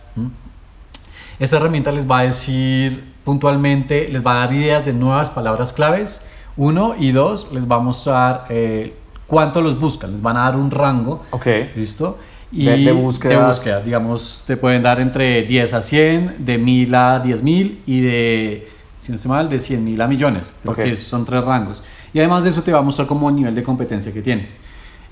Esta 1.38 1.58
herramienta 1.58 1.92
les 1.92 2.10
va 2.10 2.20
a 2.20 2.24
decir 2.24 3.14
puntualmente, 3.26 4.08
les 4.08 4.26
va 4.26 4.38
a 4.38 4.46
dar 4.46 4.54
ideas 4.54 4.86
de 4.86 4.94
nuevas 4.94 5.30
palabras 5.32 5.74
claves. 5.74 6.22
Uno 6.56 6.94
y 6.98 7.12
dos, 7.12 7.52
les 7.52 7.70
va 7.70 7.76
a 7.76 7.80
mostrar 7.80 8.46
eh, 8.48 8.96
cuánto 9.28 9.62
los 9.62 9.80
buscan. 9.80 10.12
Les 10.12 10.22
van 10.22 10.38
a 10.38 10.42
dar 10.44 10.56
un 10.56 10.72
rango. 10.72 11.24
Ok. 11.32 11.48
¿Listo? 11.76 12.18
Y 12.52 12.66
de, 12.66 12.78
de 12.78 12.92
búsquedas. 12.92 13.38
De 13.40 13.46
búsqueda. 13.48 13.80
Digamos, 13.82 14.44
te 14.48 14.56
pueden 14.58 14.82
dar 14.82 15.00
entre 15.00 15.44
10 15.44 15.74
a 15.74 15.82
100, 15.82 16.36
de 16.40 16.58
1000 16.58 16.96
a 16.96 17.20
10000 17.20 17.82
y 17.86 18.02
de, 18.02 18.68
si 19.02 19.12
no 19.12 19.16
estoy 19.16 19.30
mal, 19.32 19.50
de 19.50 19.58
100.000 19.58 20.02
a 20.02 20.08
millones. 20.08 20.54
Porque 20.64 20.92
Ok. 20.92 20.96
son 20.98 21.26
tres 21.26 21.44
rangos. 21.44 21.84
Y 22.14 22.20
además 22.20 22.44
de 22.44 22.52
eso 22.52 22.62
te 22.64 22.72
va 22.72 22.80
a 22.80 22.82
mostrar 22.82 23.08
como 23.08 23.28
el 23.30 23.36
nivel 23.36 23.54
de 23.56 23.64
competencia 23.64 24.14
que 24.14 24.22
tienes. 24.22 24.54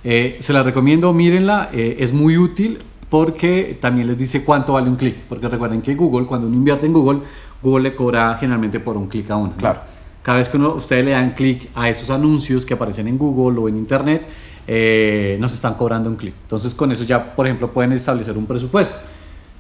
Eh, 0.05 0.38
se 0.39 0.53
la 0.53 0.63
recomiendo, 0.63 1.12
mírenla, 1.12 1.70
eh, 1.74 1.98
es 2.00 2.13
muy 2.13 2.38
útil 2.38 2.79
porque 3.10 3.77
también 3.79 4.08
les 4.08 4.17
dice 4.17 4.43
cuánto 4.43 4.74
vale 4.74 4.89
un 4.89 4.96
clic. 4.96 5.15
Porque 5.27 5.48
recuerden 5.48 5.82
que 5.82 5.96
Google, 5.96 6.25
cuando 6.25 6.48
uno 6.48 6.55
invierte 6.55 6.86
en 6.86 6.93
Google, 6.93 7.20
Google 7.62 7.89
le 7.89 7.96
cobra 7.96 8.36
generalmente 8.39 8.79
por 8.79 8.96
un 8.98 9.08
clic 9.08 9.29
a 9.32 9.36
uno. 9.38 9.53
¿no? 9.55 9.92
Cada 10.23 10.39
vez 10.39 10.49
que 10.49 10.57
uno, 10.57 10.73
ustedes 10.73 11.05
le 11.05 11.11
dan 11.11 11.33
clic 11.35 11.69
a 11.75 11.89
esos 11.89 12.09
anuncios 12.09 12.65
que 12.65 12.73
aparecen 12.73 13.07
en 13.07 13.17
Google 13.17 13.59
o 13.59 13.67
en 13.69 13.77
Internet, 13.77 14.25
eh, 14.65 15.37
nos 15.39 15.53
están 15.53 15.75
cobrando 15.75 16.09
un 16.09 16.15
clic. 16.15 16.33
Entonces 16.43 16.73
con 16.73 16.91
eso 16.91 17.03
ya, 17.03 17.35
por 17.35 17.45
ejemplo, 17.45 17.71
pueden 17.71 17.91
establecer 17.91 18.37
un 18.37 18.45
presupuesto. 18.47 19.05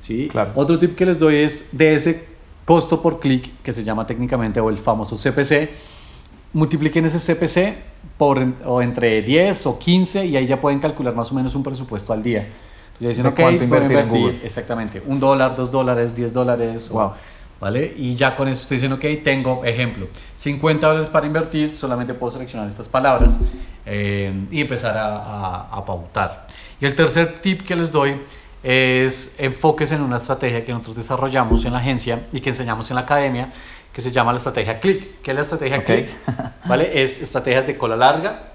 ¿sí? 0.01 0.29
Claro. 0.31 0.51
Otro 0.55 0.79
tip 0.79 0.95
que 0.95 1.05
les 1.05 1.19
doy 1.19 1.35
es 1.35 1.67
de 1.73 1.95
ese 1.95 2.25
costo 2.65 3.01
por 3.01 3.19
clic, 3.19 3.51
que 3.61 3.73
se 3.73 3.83
llama 3.83 4.07
técnicamente 4.07 4.59
o 4.61 4.69
el 4.69 4.77
famoso 4.77 5.15
CPC, 5.17 5.69
multipliquen 6.53 7.05
ese 7.05 7.19
CPC 7.19 7.73
por 8.17 8.41
o 8.65 8.81
entre 8.81 9.21
10 9.21 9.65
o 9.67 9.77
15 9.79 10.25
y 10.25 10.37
ahí 10.37 10.45
ya 10.45 10.61
pueden 10.61 10.79
calcular 10.79 11.13
más 11.15 11.31
o 11.31 11.35
menos 11.35 11.55
un 11.55 11.63
presupuesto 11.63 12.13
al 12.13 12.23
día. 12.23 12.41
Entonces 12.41 12.99
ya 12.99 13.07
dicen, 13.09 13.23
¿De 13.23 13.29
ok, 13.29 13.35
cuánto 13.35 13.67
puedo 13.67 13.81
invertir 13.83 13.97
en 13.97 14.09
Google? 14.09 14.39
Exactamente, 14.43 15.01
un 15.05 15.19
dólar, 15.19 15.55
dos 15.55 15.71
dólares, 15.71 16.15
10 16.15 16.31
dólares. 16.31 16.89
o- 16.91 16.93
Wow. 16.93 17.11
¿Vale? 17.59 17.93
Y 17.97 18.15
ya 18.15 18.35
con 18.35 18.47
eso 18.49 18.61
ustedes 18.61 18.81
dicen, 18.81 18.93
ok, 18.93 19.23
tengo, 19.23 19.63
ejemplo, 19.63 20.07
50 20.35 20.85
dólares 20.85 21.09
para 21.09 21.25
invertir, 21.25 21.75
solamente 21.77 22.13
puedo 22.13 22.31
seleccionar 22.31 22.67
estas 22.69 22.89
palabras 22.89 23.39
eh, 23.85 24.33
y 24.51 24.59
empezar 24.61 24.97
a, 24.97 25.15
a, 25.17 25.69
a 25.71 25.85
pautar. 25.85 26.47
Y 26.81 26.85
el 26.85 26.95
tercer 26.95 27.39
tip 27.41 27.61
que 27.65 27.75
les 27.75 27.91
doy 27.91 28.19
es 28.63 29.39
enfoques 29.39 29.91
en 29.91 30.01
una 30.01 30.17
estrategia 30.17 30.61
que 30.61 30.71
nosotros 30.71 30.95
desarrollamos 30.95 31.63
en 31.65 31.73
la 31.73 31.79
agencia 31.79 32.27
y 32.31 32.39
que 32.39 32.49
enseñamos 32.49 32.89
en 32.91 32.95
la 32.95 33.01
academia, 33.01 33.51
que 33.93 34.01
se 34.01 34.11
llama 34.11 34.31
la 34.31 34.37
estrategia 34.37 34.79
CLIC. 34.79 35.21
¿Qué 35.21 35.31
es 35.31 35.35
la 35.35 35.41
estrategia 35.41 35.77
Ok. 35.79 35.85
CLIC? 35.85 36.09
¿Vale? 36.65 37.01
Es 37.03 37.21
estrategias 37.21 37.67
de 37.67 37.77
cola 37.77 37.95
larga 37.95 38.49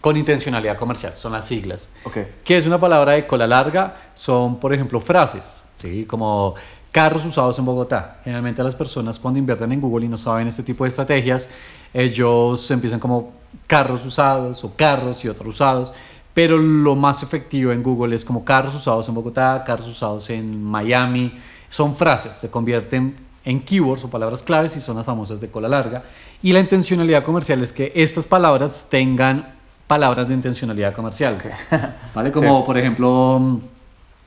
con 0.00 0.16
intencionalidad 0.16 0.76
comercial, 0.76 1.16
son 1.16 1.32
las 1.32 1.46
siglas. 1.46 1.88
Ok. 2.04 2.18
¿Qué 2.44 2.56
es 2.56 2.66
una 2.66 2.78
palabra 2.78 3.12
de 3.12 3.26
cola 3.26 3.46
larga? 3.46 3.96
Son, 4.14 4.58
por 4.60 4.72
ejemplo, 4.72 5.00
frases, 5.00 5.64
¿sí? 5.80 6.04
como 6.06 6.54
carros 6.96 7.26
usados 7.26 7.58
en 7.58 7.66
Bogotá. 7.66 8.20
Generalmente 8.24 8.62
las 8.62 8.74
personas 8.74 9.18
cuando 9.18 9.38
invierten 9.38 9.70
en 9.70 9.82
Google 9.82 10.06
y 10.06 10.08
no 10.08 10.16
saben 10.16 10.48
este 10.48 10.62
tipo 10.62 10.82
de 10.84 10.88
estrategias, 10.88 11.46
ellos 11.92 12.70
empiezan 12.70 12.98
como 12.98 13.34
carros 13.66 14.06
usados 14.06 14.64
o 14.64 14.74
carros 14.74 15.22
y 15.22 15.28
otros 15.28 15.48
usados, 15.56 15.92
pero 16.32 16.56
lo 16.56 16.94
más 16.94 17.22
efectivo 17.22 17.70
en 17.70 17.82
Google 17.82 18.16
es 18.16 18.24
como 18.24 18.46
carros 18.46 18.74
usados 18.74 19.06
en 19.10 19.14
Bogotá, 19.14 19.62
carros 19.66 19.88
usados 19.88 20.30
en 20.30 20.64
Miami. 20.64 21.38
Son 21.68 21.94
frases, 21.94 22.34
se 22.34 22.50
convierten 22.50 23.14
en 23.44 23.60
keywords 23.60 24.04
o 24.04 24.08
palabras 24.08 24.42
claves 24.42 24.74
y 24.78 24.80
son 24.80 24.96
las 24.96 25.04
famosas 25.04 25.38
de 25.38 25.50
cola 25.50 25.68
larga. 25.68 26.02
Y 26.42 26.54
la 26.54 26.60
intencionalidad 26.60 27.22
comercial 27.22 27.62
es 27.62 27.74
que 27.74 27.92
estas 27.94 28.24
palabras 28.24 28.86
tengan 28.88 29.54
palabras 29.86 30.28
de 30.28 30.32
intencionalidad 30.32 30.94
comercial. 30.94 31.36
¿Vale? 32.14 32.32
Como 32.32 32.64
por 32.64 32.78
ejemplo, 32.78 33.38
mm, 33.38 33.58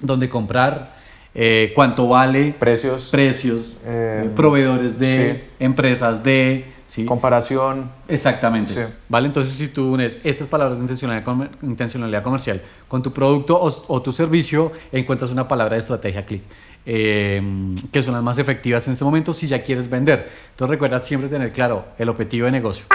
dónde 0.02 0.30
comprar, 0.30 0.99
eh, 1.36 1.72
cuánto 1.76 2.08
vale, 2.08 2.56
Precios, 2.60 3.10
precios, 3.10 3.74
Eh, 3.86 4.30
proveedores 4.36 4.98
de, 5.00 5.34
sí. 5.34 5.50
empresas 5.60 6.24
de, 6.24 6.66
¿sí? 6.88 7.06
comparación. 7.06 7.90
Exactamente. 8.08 8.74
Sí. 8.74 8.82
¿Vale? 9.08 9.28
Entonces, 9.28 9.54
si 9.54 9.68
tú 9.68 9.94
unes 9.94 10.20
estas 10.24 10.48
palabras 10.48 10.78
de 10.78 10.84
intencionalidad, 10.84 11.24
comer- 11.26 11.50
intencionalidad 11.62 12.24
comercial 12.24 12.62
con 12.88 13.02
tu 13.04 13.12
producto 13.14 13.60
o, 13.62 13.70
o 13.88 14.02
tu 14.02 14.12
servicio, 14.12 14.72
encuentras 14.92 15.30
una 15.32 15.48
palabra 15.48 15.76
de 15.76 15.80
estrategia 15.80 16.26
clic, 16.26 16.42
eh, 16.86 17.42
que 17.92 18.02
son 18.02 18.14
las 18.16 18.24
más 18.24 18.38
efectivas 18.40 18.86
en 18.88 18.94
este 18.94 19.06
momento 19.06 19.32
si 19.34 19.48
ya 19.48 19.62
quieres 19.62 19.90
vender. 19.90 20.30
Entonces, 20.52 20.72
recuerda 20.72 21.00
siempre 21.00 21.30
tener 21.30 21.52
claro 21.54 21.86
el 22.00 22.10
objetivo 22.10 22.46
de 22.46 22.52
negocio. 22.52 22.86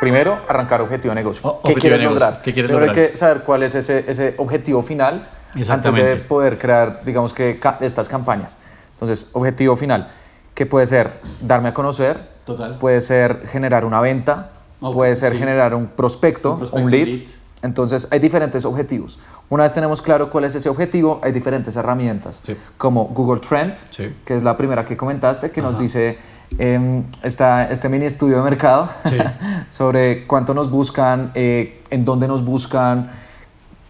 Primero, 0.00 0.38
arrancar 0.48 0.80
objetivo 0.80 1.10
de 1.12 1.20
negocio. 1.20 1.42
O- 1.46 1.60
¿Qué 1.62 1.72
objetivo 1.72 1.80
quieres 1.80 1.98
de 2.00 2.06
negocio. 2.06 2.24
lograr? 2.26 2.42
¿Qué 2.42 2.52
quieres 2.54 2.68
Primero 2.70 2.86
lograr? 2.86 3.04
hay 3.04 3.10
que 3.10 3.16
saber 3.16 3.42
cuál 3.42 3.62
es 3.64 3.74
ese, 3.74 4.04
ese 4.08 4.34
objetivo 4.38 4.82
final 4.82 5.28
antes 5.68 5.94
de 5.94 6.16
poder 6.16 6.58
crear, 6.58 7.02
digamos 7.04 7.32
que, 7.32 7.58
ca- 7.58 7.78
estas 7.80 8.08
campañas. 8.08 8.56
Entonces, 8.92 9.30
objetivo 9.32 9.76
final, 9.76 10.10
que 10.54 10.66
puede 10.66 10.86
ser 10.86 11.20
darme 11.40 11.70
a 11.70 11.74
conocer, 11.74 12.28
Total. 12.44 12.78
puede 12.78 13.00
ser 13.00 13.46
generar 13.46 13.84
una 13.84 14.00
venta, 14.00 14.50
Ok, 14.80 14.94
puede 14.94 15.16
ser 15.16 15.32
sí. 15.32 15.38
generar 15.38 15.74
un 15.74 15.86
prospecto, 15.86 16.52
Un 16.52 16.58
prospecto, 16.58 16.84
un 16.84 16.90
lead. 16.90 17.06
lead. 17.06 17.28
Entonces, 17.62 18.08
hay 18.10 18.18
diferentes 18.20 18.64
objetivos. 18.64 19.18
Una 19.50 19.64
vez 19.64 19.72
tenemos 19.74 20.00
claro 20.00 20.30
cuál 20.30 20.44
es 20.44 20.54
ese 20.54 20.70
objetivo, 20.70 21.20
hay 21.22 21.32
diferentes 21.32 21.76
herramientas, 21.76 22.40
Sí. 22.44 22.56
como 22.78 23.04
Google 23.08 23.40
Trends, 23.40 23.86
Sí. 23.90 24.14
que 24.24 24.34
es 24.34 24.42
la 24.42 24.56
primera 24.56 24.84
que 24.86 24.96
comentaste, 24.96 25.50
que 25.50 25.60
nos 25.60 25.74
Ajá. 25.74 25.82
dice 25.82 26.18
em, 26.58 27.04
esta, 27.22 27.70
este 27.70 27.88
mini 27.88 28.06
estudio 28.06 28.38
de 28.38 28.42
mercado 28.42 28.88
sobre 29.70 30.26
cuánto 30.26 30.52
nos 30.54 30.68
buscan, 30.70 31.30
eh, 31.34 31.82
en 31.90 32.04
dónde 32.04 32.26
nos 32.26 32.44
buscan, 32.44 33.10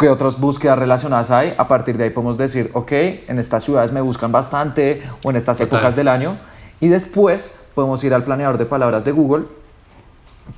qué 0.00 0.09
otras 0.09 0.40
búsquedas 0.40 0.78
relacionadas 0.78 1.30
hay. 1.30 1.54
A 1.59 1.69
partir 1.69 1.97
de 1.99 2.04
ahí 2.04 2.11
podemos 2.11 2.38
decir, 2.38 2.71
ok, 2.73 2.92
en 2.92 3.38
estas 3.38 3.62
ciudades 3.62 3.92
me 3.92 4.00
buscan 4.00 4.33
bastante 4.33 5.02
o 5.23 5.30
en 5.30 5.37
estas 5.37 5.59
Total. 5.59 5.78
épocas 5.78 5.95
del 5.97 6.09
año. 6.09 6.38
Y 6.80 6.88
después 6.88 7.61
podemos 7.75 8.02
ir 8.02 8.14
al 8.14 8.25
planeador 8.25 8.57
de 8.57 8.64
palabras 8.64 9.04
de 9.04 9.12
Google, 9.12 9.45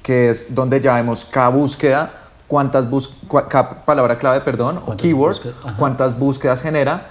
que 0.03 0.31
es 0.31 0.55
donde 0.55 0.81
ya 0.81 0.95
vemos 0.95 1.25
cada 1.25 1.49
búsqueda, 1.49 2.13
cuántas 2.47 2.89
bus 2.89 3.15
cua- 3.29 3.49
cada 3.49 3.85
palabra 3.85 4.17
clave, 4.17 4.41
perdón, 4.41 4.79
o 4.79 4.83
¿Cuántas 4.83 5.03
keyword, 5.03 5.37
cuántas 5.79 6.19
búsquedas 6.19 6.63
genera 6.63 7.07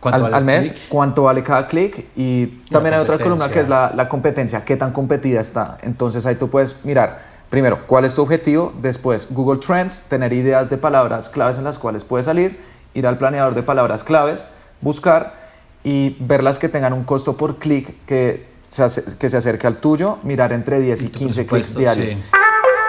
¿Cuánto 0.00 0.16
al, 0.16 0.22
vale 0.22 0.36
al 0.36 0.44
mes, 0.44 0.72
clic? 0.72 0.88
cuánto 0.88 1.22
vale 1.24 1.42
cada 1.42 1.66
clic 1.66 2.06
y 2.14 2.46
también 2.70 2.94
hay 2.94 3.00
otra 3.00 3.18
columna 3.18 3.48
que 3.48 3.60
es 3.60 3.68
la, 3.68 3.90
la 3.94 4.08
competencia, 4.08 4.64
qué 4.64 4.76
tan 4.76 4.92
competida 4.92 5.40
está. 5.40 5.78
Entonces 5.82 6.26
ahí 6.26 6.34
tú 6.36 6.50
puedes 6.50 6.76
mirar 6.84 7.18
primero 7.50 7.86
cuál 7.86 8.04
es 8.04 8.14
tu 8.14 8.22
objetivo, 8.22 8.72
después 8.80 9.32
Google 9.32 9.60
Trends, 9.60 10.02
tener 10.02 10.32
ideas 10.32 10.70
de 10.70 10.76
palabras 10.76 11.28
claves 11.28 11.58
en 11.58 11.64
las 11.64 11.78
cuales 11.78 12.04
puedes 12.04 12.26
salir, 12.26 12.60
ir 12.94 13.06
al 13.06 13.18
planeador 13.18 13.54
de 13.54 13.62
palabras 13.62 14.04
claves, 14.04 14.46
buscar 14.80 15.34
y 15.82 16.16
ver 16.20 16.42
las 16.42 16.58
que 16.58 16.68
tengan 16.68 16.92
un 16.92 17.04
costo 17.04 17.36
por 17.36 17.58
clic 17.58 17.94
que 18.06 18.46
se, 18.66 18.86
que 19.18 19.28
se 19.28 19.36
acerque 19.36 19.66
al 19.66 19.76
tuyo, 19.76 20.18
mirar 20.22 20.52
entre 20.52 20.80
10 20.80 21.02
y 21.02 21.08
tu 21.08 21.18
15 21.18 21.46
clics 21.46 21.76
diarios. 21.76 22.10
sí. 22.10 22.18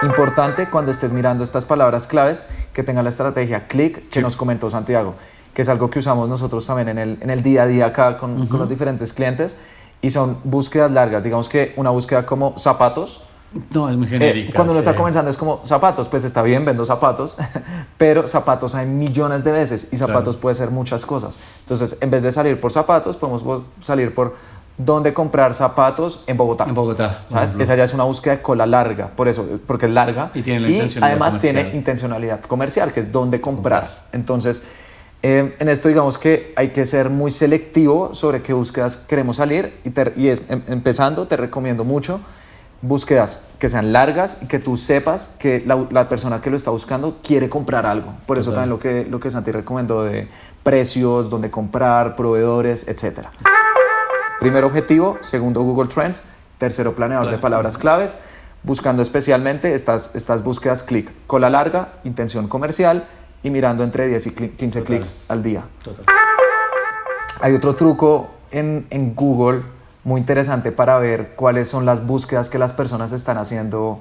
Importante 0.02 0.68
cuando 0.68 0.90
estés 0.90 1.12
mirando 1.12 1.42
estas 1.42 1.64
palabras 1.64 2.06
claves 2.06 2.44
que 2.74 2.82
tenga 2.82 3.02
la 3.02 3.08
estrategia 3.08 3.66
click 3.66 4.10
que 4.10 4.20
nos 4.20 4.36
comentó 4.36 4.68
Santiago, 4.68 5.14
que 5.54 5.62
es 5.62 5.68
algo 5.70 5.88
que 5.88 6.00
usamos 6.00 6.28
nosotros 6.28 6.66
también 6.66 6.90
en 6.90 6.98
el, 6.98 7.18
en 7.20 7.30
el 7.30 7.42
día 7.42 7.62
a 7.62 7.66
día 7.66 7.86
acá 7.86 8.18
con, 8.18 8.46
con 8.46 8.60
los 8.60 8.68
diferentes 8.68 9.14
clientes 9.14 9.56
y 10.02 10.10
son 10.10 10.38
búsquedas 10.44 10.90
largas. 10.90 11.22
Digamos 11.22 11.48
que 11.48 11.72
una 11.76 11.90
búsqueda 11.90 12.26
como 12.26 12.58
zapatos, 12.58 13.22
No, 13.70 13.88
es 13.88 13.96
muy 13.96 14.06
eh, 14.06 14.10
genérica. 14.10 14.52
cuando 14.54 14.72
uno 14.72 14.82
sí. 14.82 14.88
está 14.88 14.96
comenzando 14.98 15.30
es 15.30 15.36
como 15.36 15.60
zapatos, 15.64 16.08
pues 16.08 16.24
está 16.24 16.42
bien, 16.42 16.64
vendo 16.64 16.84
zapatos, 16.84 17.36
pero 17.98 18.26
zapatos 18.28 18.74
hay 18.74 18.86
millones 18.86 19.44
de 19.44 19.52
veces 19.52 19.88
y 19.92 19.96
zapatos 19.96 20.34
Claro. 20.36 20.40
puede 20.40 20.54
ser 20.56 20.70
muchas 20.70 21.06
cosas. 21.06 21.38
Entonces, 21.60 21.96
en 22.00 22.10
vez 22.10 22.22
de 22.22 22.32
salir 22.32 22.60
por 22.60 22.72
zapatos, 22.72 23.16
podemos 23.16 23.62
salir 23.80 24.12
por 24.14 24.34
dónde 24.78 25.14
comprar 25.14 25.54
zapatos 25.54 26.22
en 26.26 26.36
Bogotá. 26.36 26.64
En 26.64 26.74
Bogotá. 26.74 27.24
¿Sabes? 27.28 27.54
Esa 27.58 27.76
ya 27.76 27.84
es 27.84 27.94
una 27.94 28.04
búsqueda 28.04 28.36
de 28.36 28.42
cola 28.42 28.66
larga, 28.66 29.08
por 29.16 29.26
eso, 29.28 29.46
porque 29.66 29.86
es 29.86 29.92
larga. 29.92 30.30
Y 30.34 30.42
tiene 30.42 30.60
la 30.60 30.68
intencionalidad 30.68 31.10
además 31.10 31.28
comercial. 31.34 31.54
tiene 31.64 31.76
intencionalidad 31.78 32.40
comercial, 32.42 32.92
que 32.92 33.00
es 33.00 33.10
dónde 33.12 33.40
comprar. 33.40 34.06
Entonces, 34.12 34.64
eh, 35.22 35.56
en 35.58 35.68
esto 35.70 35.88
digamos 35.88 36.18
que 36.18 36.52
hay 36.56 36.68
que 36.70 36.84
ser 36.84 37.08
muy 37.08 37.30
selectivo 37.30 38.12
sobre 38.12 38.42
qué 38.42 38.52
búsquedas 38.52 38.98
queremos 38.98 39.36
salir. 39.36 39.78
Y, 39.84 39.90
te- 39.90 40.12
y 40.14 40.28
es, 40.28 40.42
em- 40.48 40.62
empezando, 40.66 41.26
te 41.26 41.36
recomiendo 41.38 41.82
mucho 41.84 42.20
búsquedas 42.88 43.44
que 43.58 43.68
sean 43.68 43.92
largas 43.92 44.38
y 44.42 44.46
que 44.46 44.58
tú 44.58 44.76
sepas 44.76 45.34
que 45.38 45.62
la, 45.66 45.86
la 45.90 46.08
persona 46.08 46.40
que 46.40 46.50
lo 46.50 46.56
está 46.56 46.70
buscando 46.70 47.18
quiere 47.22 47.48
comprar 47.48 47.86
algo. 47.86 48.14
Por 48.26 48.38
eso 48.38 48.50
Total. 48.50 48.68
también 48.68 48.70
lo 48.70 48.78
que, 49.04 49.10
lo 49.10 49.20
que 49.20 49.30
Santi 49.30 49.52
recomendó 49.52 50.04
de 50.04 50.28
precios, 50.62 51.30
dónde 51.30 51.50
comprar, 51.50 52.16
proveedores, 52.16 52.88
etcétera. 52.88 53.30
Primer 54.40 54.64
objetivo, 54.64 55.18
segundo 55.22 55.62
Google 55.62 55.88
Trends, 55.88 56.22
tercero 56.58 56.92
planeador 56.94 57.30
de 57.30 57.38
palabras 57.38 57.78
claves. 57.78 58.16
buscando 58.62 59.00
especialmente 59.00 59.74
estas, 59.74 60.16
estas 60.16 60.42
búsquedas 60.42 60.82
clic, 60.82 61.12
cola 61.28 61.48
larga, 61.48 61.92
intención 62.02 62.48
comercial 62.48 63.06
y 63.44 63.50
mirando 63.50 63.84
entre 63.84 64.08
10 64.08 64.26
y 64.26 64.30
15 64.32 64.82
clics 64.82 65.24
al 65.28 65.42
día. 65.42 65.62
Total. 65.84 66.04
Hay 67.40 67.54
otro 67.54 67.76
truco 67.76 68.28
en, 68.50 68.86
en 68.90 69.14
Google 69.14 69.62
muy 70.06 70.20
interesante 70.20 70.70
para 70.70 71.00
ver 71.00 71.32
cuáles 71.34 71.68
son 71.68 71.84
las 71.84 72.06
búsquedas 72.06 72.48
que 72.48 72.60
las 72.60 72.72
personas 72.72 73.10
están 73.10 73.38
haciendo 73.38 74.00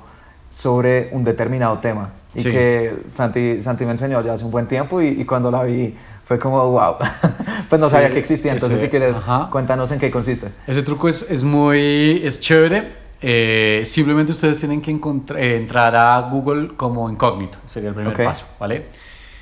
sobre 0.52 1.10
un 1.14 1.24
determinado 1.24 1.80
tema 1.80 2.14
y 2.36 2.44
que 2.44 2.96
Santi, 3.08 3.60
Santi 3.60 3.86
me 3.86 3.92
enseñó 3.92 4.22
ya 4.22 4.34
hace 4.34 4.46
un 4.46 4.52
buen 4.52 4.68
tiempo 4.68 5.02
y, 5.02 5.08
y 5.08 5.26
cuando 5.26 5.50
la 5.50 5.64
vi 5.64 5.96
fue 6.24 6.38
como 6.38 6.70
wow, 6.70 6.98
pues 7.70 7.82
no 7.82 7.90
sabía 7.90 8.12
que 8.12 8.20
existía, 8.20 8.52
entonces 8.52 8.82
si 8.82 8.88
quieres 8.88 9.18
cuéntanos 9.50 9.92
en 9.92 10.00
qué 10.00 10.12
consiste. 10.12 10.50
Ese 10.68 10.84
truco 10.84 11.10
es, 11.10 11.26
es 11.28 11.44
muy, 11.44 12.22
es 12.24 12.40
chévere, 12.40 12.94
eh, 13.20 13.82
simplemente 13.84 14.32
ustedes 14.32 14.60
tienen 14.60 14.84
que 14.84 14.92
eh, 14.92 15.58
entrar 15.58 15.96
a 15.96 16.22
Google 16.30 16.76
como 16.78 17.10
incógnito, 17.10 17.58
sería 17.66 17.90
el 17.90 17.96
primer 17.96 18.14
paso, 18.14 18.46
¿vale? 18.60 18.86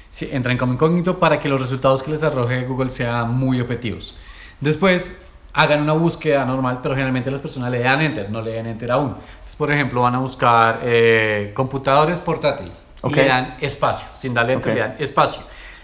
Si 0.09 0.29
entran 0.31 0.57
como 0.57 0.71
incógnito 0.71 1.19
para 1.19 1.41
que 1.41 1.49
los 1.49 1.59
resultados 1.59 2.01
que 2.01 2.11
les 2.11 2.23
arroje 2.23 2.63
Google 2.63 2.89
sean 2.89 3.33
muy 3.33 3.59
objetivos. 3.59 4.15
Después, 4.61 5.23
hagan 5.53 5.81
una 5.81 5.93
búsqueda 5.93 6.43
normal, 6.45 6.79
pero 6.81 6.95
generalmente 6.95 7.29
las 7.29 7.39
personas 7.39 7.71
le 7.71 7.79
dan 7.79 8.01
enter, 8.01 8.29
no 8.29 8.41
le 8.41 8.55
dan 8.55 8.65
enter 8.65 8.91
aún. 8.91 9.09
Entonces, 9.09 9.55
por 9.55 9.71
ejemplo, 9.71 10.01
van 10.01 10.15
a 10.15 10.19
buscar 10.19 10.81
eh, 10.83 11.51
computadores 11.53 12.19
portátiles 12.19 12.85
y 13.03 13.13
le 13.13 13.25
dan 13.25 13.57
espacio, 13.61 14.07
sin 14.13 14.33
darle 14.33 14.53
enter, 14.53 14.73
le 14.73 14.79
dan 14.79 14.95
espacio. 14.99 15.43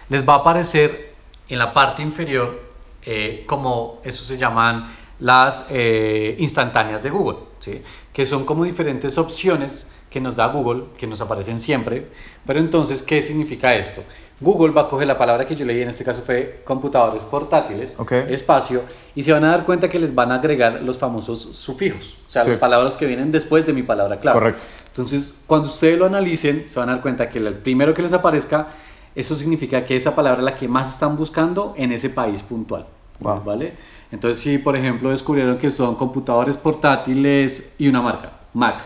Les 0.09 0.27
va 0.27 0.35
a 0.35 0.37
aparecer 0.37 1.13
en 1.47 1.59
la 1.59 1.71
parte 1.71 2.01
inferior 2.01 2.69
eh, 3.03 3.43
como 3.47 4.01
eso 4.03 4.23
se 4.23 4.37
llaman 4.37 4.87
las 5.19 5.67
eh, 5.69 6.35
instantáneas 6.39 7.03
de 7.03 7.09
Google, 7.11 7.37
¿sí? 7.59 7.81
que 8.11 8.25
son 8.25 8.45
como 8.45 8.63
diferentes 8.63 9.17
opciones 9.17 9.91
que 10.09 10.19
nos 10.19 10.35
da 10.35 10.47
Google, 10.47 10.85
que 10.97 11.05
nos 11.05 11.21
aparecen 11.21 11.59
siempre. 11.59 12.07
Pero 12.45 12.59
entonces, 12.59 13.03
¿qué 13.03 13.21
significa 13.21 13.75
esto? 13.75 14.03
Google 14.41 14.71
va 14.71 14.83
a 14.83 14.87
coger 14.87 15.05
la 15.05 15.17
palabra 15.17 15.45
que 15.45 15.55
yo 15.55 15.65
leí, 15.65 15.81
en 15.81 15.89
este 15.89 16.05
caso 16.05 16.21
fue 16.21 16.61
computadores 16.63 17.25
portátiles, 17.25 17.97
espacio, 18.29 18.81
y 19.19 19.23
se 19.23 19.33
van 19.33 19.43
a 19.43 19.49
dar 19.49 19.65
cuenta 19.65 19.89
que 19.89 19.99
les 19.99 20.15
van 20.15 20.31
a 20.31 20.35
agregar 20.35 20.81
los 20.81 20.97
famosos 20.97 21.41
sufijos, 21.41 22.19
o 22.25 22.29
sea, 22.29 22.45
las 22.45 22.55
palabras 22.55 22.95
que 22.95 23.05
vienen 23.05 23.33
después 23.33 23.65
de 23.65 23.73
mi 23.73 23.83
palabra 23.83 24.17
clave. 24.17 24.39
Correcto. 24.39 24.63
Entonces, 24.87 25.43
cuando 25.45 25.67
ustedes 25.67 25.99
lo 25.99 26.05
analicen, 26.05 26.67
se 26.69 26.79
van 26.79 26.87
a 26.87 26.93
dar 26.93 27.01
cuenta 27.01 27.29
que 27.29 27.37
el 27.37 27.53
primero 27.55 27.93
que 27.93 28.01
les 28.01 28.13
aparezca, 28.13 28.69
eso 29.13 29.35
significa 29.35 29.83
que 29.83 29.97
esa 29.97 30.15
palabra 30.15 30.39
es 30.39 30.45
la 30.45 30.55
que 30.55 30.69
más 30.69 30.93
están 30.93 31.17
buscando 31.17 31.73
en 31.75 31.91
ese 31.91 32.09
país 32.09 32.41
puntual. 32.43 32.85
¿Vale? 33.19 33.73
Entonces, 34.09 34.41
si 34.41 34.57
por 34.57 34.77
ejemplo 34.77 35.09
descubrieron 35.09 35.57
que 35.57 35.69
son 35.69 35.95
computadores 35.95 36.55
portátiles 36.55 37.75
y 37.77 37.89
una 37.89 38.01
marca, 38.01 38.31
Mac, 38.53 38.79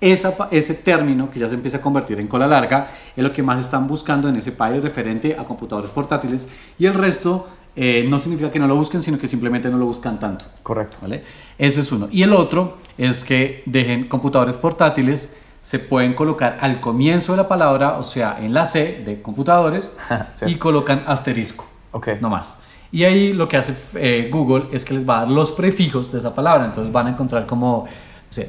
ese 0.00 0.74
término 0.74 1.28
que 1.28 1.40
ya 1.40 1.48
se 1.48 1.56
empieza 1.56 1.78
a 1.78 1.80
convertir 1.80 2.20
en 2.20 2.28
cola 2.28 2.46
larga 2.46 2.92
es 3.16 3.22
lo 3.24 3.32
que 3.32 3.42
más 3.42 3.58
están 3.58 3.88
buscando 3.88 4.28
en 4.28 4.36
ese 4.36 4.52
país 4.52 4.80
referente 4.80 5.36
a 5.36 5.42
computadores 5.42 5.90
portátiles 5.90 6.48
y 6.78 6.86
el 6.86 6.94
resto 6.94 7.48
eh, 7.74 8.04
no 8.08 8.18
significa 8.18 8.50
que 8.50 8.58
no 8.58 8.66
lo 8.66 8.76
busquen, 8.76 9.02
sino 9.02 9.18
que 9.18 9.26
simplemente 9.26 9.68
no 9.70 9.78
lo 9.78 9.86
buscan 9.86 10.20
tanto. 10.20 10.44
Correcto. 10.62 10.98
¿vale? 11.02 11.24
Ese 11.58 11.80
es 11.80 11.92
uno. 11.92 12.08
Y 12.10 12.22
el 12.22 12.32
otro 12.32 12.78
es 12.98 13.24
que 13.24 13.62
dejen 13.66 14.08
computadores 14.08 14.56
portátiles, 14.56 15.36
se 15.62 15.78
pueden 15.78 16.14
colocar 16.14 16.58
al 16.60 16.80
comienzo 16.80 17.32
de 17.32 17.38
la 17.38 17.48
palabra, 17.48 17.98
o 17.98 18.02
sea, 18.02 18.38
en 18.40 18.52
la 18.52 18.66
C 18.66 19.02
de 19.06 19.22
computadores, 19.22 19.96
y 20.46 20.56
colocan 20.56 21.04
asterisco. 21.06 21.66
Ok. 21.92 22.08
No 22.20 22.28
más. 22.28 22.58
Y 22.90 23.04
ahí 23.04 23.32
lo 23.32 23.48
que 23.48 23.56
hace 23.56 23.74
eh, 23.94 24.28
Google 24.30 24.66
es 24.72 24.84
que 24.84 24.92
les 24.92 25.08
va 25.08 25.18
a 25.18 25.20
dar 25.20 25.30
los 25.30 25.52
prefijos 25.52 26.12
de 26.12 26.18
esa 26.18 26.34
palabra. 26.34 26.66
Entonces 26.66 26.92
van 26.92 27.06
a 27.06 27.10
encontrar 27.10 27.46
como 27.46 27.86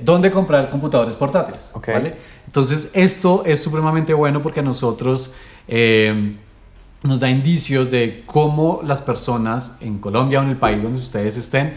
¿dónde 0.04 0.32
comprar 0.32 0.70
computadores 0.70 1.16
portátiles? 1.16 1.74
¿vale? 1.88 2.16
Entonces, 2.46 2.92
esto 2.94 3.44
es 3.46 3.62
supremamente 3.62 4.14
bueno 4.14 4.42
porque 4.42 4.62
a 4.62 4.64
nosotros 4.64 5.32
eh, 5.68 6.38
nos 7.04 7.20
da 7.20 7.30
indicios 7.30 7.92
de 7.92 8.24
cómo 8.26 8.82
las 8.84 9.02
personas 9.02 9.78
en 9.82 10.00
Colombia 10.00 10.40
o 10.40 10.44
en 10.44 10.50
el 10.50 10.58
país 10.58 10.84
donde 10.84 11.00
ustedes 11.00 11.38
estén 11.38 11.74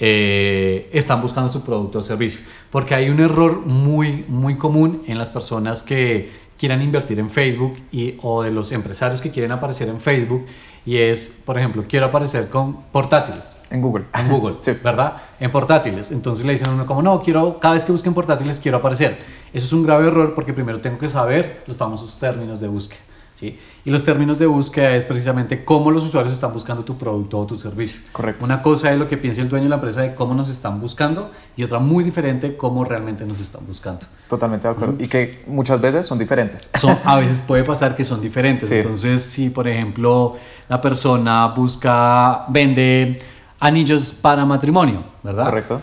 eh, 0.00 0.88
están 0.92 1.20
buscando 1.20 1.50
su 1.50 1.62
producto 1.62 1.98
o 1.98 2.02
servicio. 2.02 2.40
Porque 2.70 2.94
hay 2.94 3.10
un 3.10 3.20
error 3.20 3.66
muy, 3.66 4.24
muy 4.28 4.56
común 4.56 5.02
en 5.06 5.18
las 5.18 5.30
personas 5.30 5.82
que 5.82 6.30
quieran 6.56 6.82
invertir 6.82 7.18
en 7.18 7.30
Facebook 7.30 7.76
y, 7.92 8.16
o 8.22 8.42
de 8.42 8.50
los 8.50 8.72
empresarios 8.72 9.20
que 9.20 9.30
quieren 9.30 9.52
aparecer 9.52 9.88
en 9.88 10.00
Facebook 10.00 10.44
y 10.84 10.96
es, 10.96 11.42
por 11.44 11.58
ejemplo, 11.58 11.84
quiero 11.88 12.06
aparecer 12.06 12.48
con 12.48 12.82
portátiles. 12.92 13.54
En 13.70 13.82
Google. 13.82 14.06
En 14.14 14.28
Google, 14.28 14.56
sí. 14.60 14.72
¿verdad? 14.82 15.20
En 15.38 15.50
portátiles. 15.50 16.10
Entonces 16.10 16.46
le 16.46 16.52
dicen 16.52 16.68
a 16.68 16.72
uno 16.72 16.86
como, 16.86 17.02
no, 17.02 17.20
quiero, 17.20 17.58
cada 17.58 17.74
vez 17.74 17.84
que 17.84 17.92
busquen 17.92 18.14
portátiles 18.14 18.58
quiero 18.58 18.78
aparecer. 18.78 19.18
Eso 19.52 19.66
es 19.66 19.72
un 19.72 19.84
grave 19.84 20.08
error 20.08 20.34
porque 20.34 20.52
primero 20.52 20.80
tengo 20.80 20.98
que 20.98 21.08
saber 21.08 21.62
los 21.66 21.76
famosos 21.76 22.18
términos 22.18 22.60
de 22.60 22.68
búsqueda. 22.68 23.00
Y 23.46 23.90
los 23.90 24.04
términos 24.04 24.38
de 24.38 24.46
búsqueda 24.46 24.94
es 24.94 25.04
precisamente 25.04 25.64
cómo 25.64 25.90
los 25.90 26.04
usuarios 26.04 26.32
están 26.34 26.52
buscando 26.52 26.84
tu 26.84 26.96
producto 26.96 27.38
o 27.38 27.46
tu 27.46 27.56
servicio. 27.56 28.00
Correcto. 28.12 28.44
Una 28.44 28.62
cosa 28.62 28.92
es 28.92 28.98
lo 28.98 29.06
que 29.06 29.16
piensa 29.16 29.40
el 29.40 29.48
dueño 29.48 29.64
de 29.64 29.70
la 29.70 29.76
empresa 29.76 30.02
de 30.02 30.14
cómo 30.14 30.34
nos 30.34 30.48
están 30.48 30.80
buscando 30.80 31.30
y 31.56 31.62
otra 31.62 31.78
muy 31.78 32.04
diferente 32.04 32.56
cómo 32.56 32.84
realmente 32.84 33.24
nos 33.24 33.40
están 33.40 33.66
buscando. 33.66 34.06
Totalmente 34.28 34.66
de 34.66 34.74
acuerdo. 34.74 34.96
Y 34.98 35.06
que 35.06 35.42
muchas 35.46 35.80
veces 35.80 36.06
son 36.06 36.18
diferentes. 36.18 36.70
Son, 36.74 36.98
a 37.04 37.16
veces 37.16 37.40
puede 37.46 37.64
pasar 37.64 37.94
que 37.96 38.04
son 38.04 38.20
diferentes. 38.20 38.70
Entonces, 38.70 39.22
si 39.22 39.50
por 39.50 39.68
ejemplo 39.68 40.36
la 40.68 40.80
persona 40.80 41.46
busca, 41.48 42.44
vende 42.48 43.18
anillos 43.60 44.12
para 44.12 44.44
matrimonio, 44.44 45.02
¿verdad? 45.22 45.44
Correcto 45.44 45.80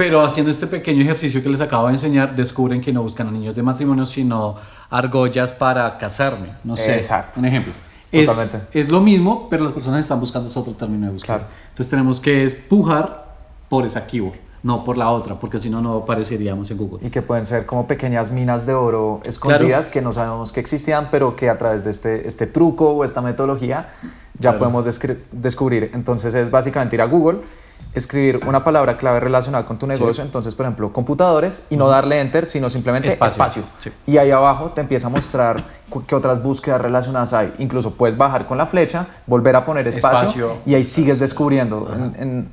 pero 0.00 0.22
haciendo 0.22 0.50
este 0.50 0.66
pequeño 0.66 1.02
ejercicio 1.02 1.42
que 1.42 1.50
les 1.50 1.60
acabo 1.60 1.86
de 1.88 1.92
enseñar, 1.92 2.34
descubren 2.34 2.80
que 2.80 2.90
no 2.90 3.02
buscan 3.02 3.28
anillos 3.28 3.54
de 3.54 3.62
matrimonio, 3.62 4.06
sino 4.06 4.54
argollas 4.90 5.52
para 5.52 5.96
casarme. 5.98 6.54
No 6.64 6.76
sé. 6.76 6.96
Exacto. 6.96 7.40
Un 7.40 7.46
ejemplo. 7.46 7.72
Es, 8.12 8.68
es, 8.72 8.90
lo 8.90 9.00
mismo, 9.00 9.48
pero 9.48 9.62
las 9.62 9.72
personas 9.72 10.02
están 10.02 10.18
buscando 10.18 10.48
ese 10.48 10.58
otro 10.58 10.72
término 10.72 11.06
de 11.06 11.12
búsqueda. 11.12 11.48
Entonces 11.68 11.88
tenemos 11.88 12.20
que 12.20 12.42
empujar 12.42 13.36
por 13.68 13.86
esa 13.86 14.04
keyword, 14.04 14.36
no 14.62 14.84
por 14.84 14.96
la 14.96 15.10
otra, 15.10 15.38
porque 15.38 15.58
si 15.58 15.70
no, 15.70 15.80
no 15.80 15.94
apareceríamos 15.98 16.70
en 16.70 16.78
Google. 16.78 17.06
Y 17.06 17.10
que 17.10 17.22
pueden 17.22 17.46
ser 17.46 17.66
como 17.66 17.86
pequeñas 17.86 18.30
minas 18.30 18.66
de 18.66 18.74
oro 18.74 19.20
escondidas 19.24 19.88
que 19.88 20.02
no 20.02 20.12
sabemos 20.12 20.52
que 20.52 20.60
existían, 20.60 21.08
pero 21.10 21.36
que 21.36 21.48
a 21.48 21.58
través 21.58 21.84
de 21.84 21.90
este, 21.90 22.26
este 22.26 22.46
truco 22.46 22.90
o 22.90 23.04
esta 23.04 23.20
metodología 23.20 23.88
ya 24.38 24.58
podemos 24.58 24.84
descubrir. 25.32 25.90
Entonces 25.94 26.34
es 26.34 26.50
básicamente 26.50 26.96
ir 26.96 27.02
a 27.02 27.06
Google 27.06 27.40
escribir 27.94 28.40
una 28.46 28.62
palabra 28.62 28.96
clave 28.96 29.20
relacionada 29.20 29.64
con 29.64 29.78
tu 29.78 29.86
negocio, 29.86 30.22
entonces, 30.22 30.54
por 30.54 30.66
ejemplo, 30.66 30.92
computadores, 30.92 31.64
y 31.70 31.76
no 31.76 31.88
darle 31.88 32.20
enter, 32.20 32.46
sino 32.46 32.70
simplemente 32.70 33.08
espacio. 33.08 33.62
Y 34.06 34.18
ahí 34.18 34.30
abajo 34.30 34.70
te 34.70 34.80
empieza 34.80 35.08
a 35.08 35.10
mostrar 35.10 35.62
qué 36.06 36.14
otras 36.14 36.42
búsquedas 36.42 36.80
relacionadas 36.80 37.32
hay. 37.32 37.52
Incluso 37.58 37.94
puedes 37.94 38.16
bajar 38.16 38.46
con 38.46 38.58
la 38.58 38.66
flecha, 38.66 39.06
volver 39.26 39.56
a 39.56 39.64
poner 39.64 39.88
espacio, 39.88 40.58
y 40.64 40.74
ahí 40.74 40.84
sigues 40.84 41.18
descubriendo. 41.18 41.88
En, 42.16 42.50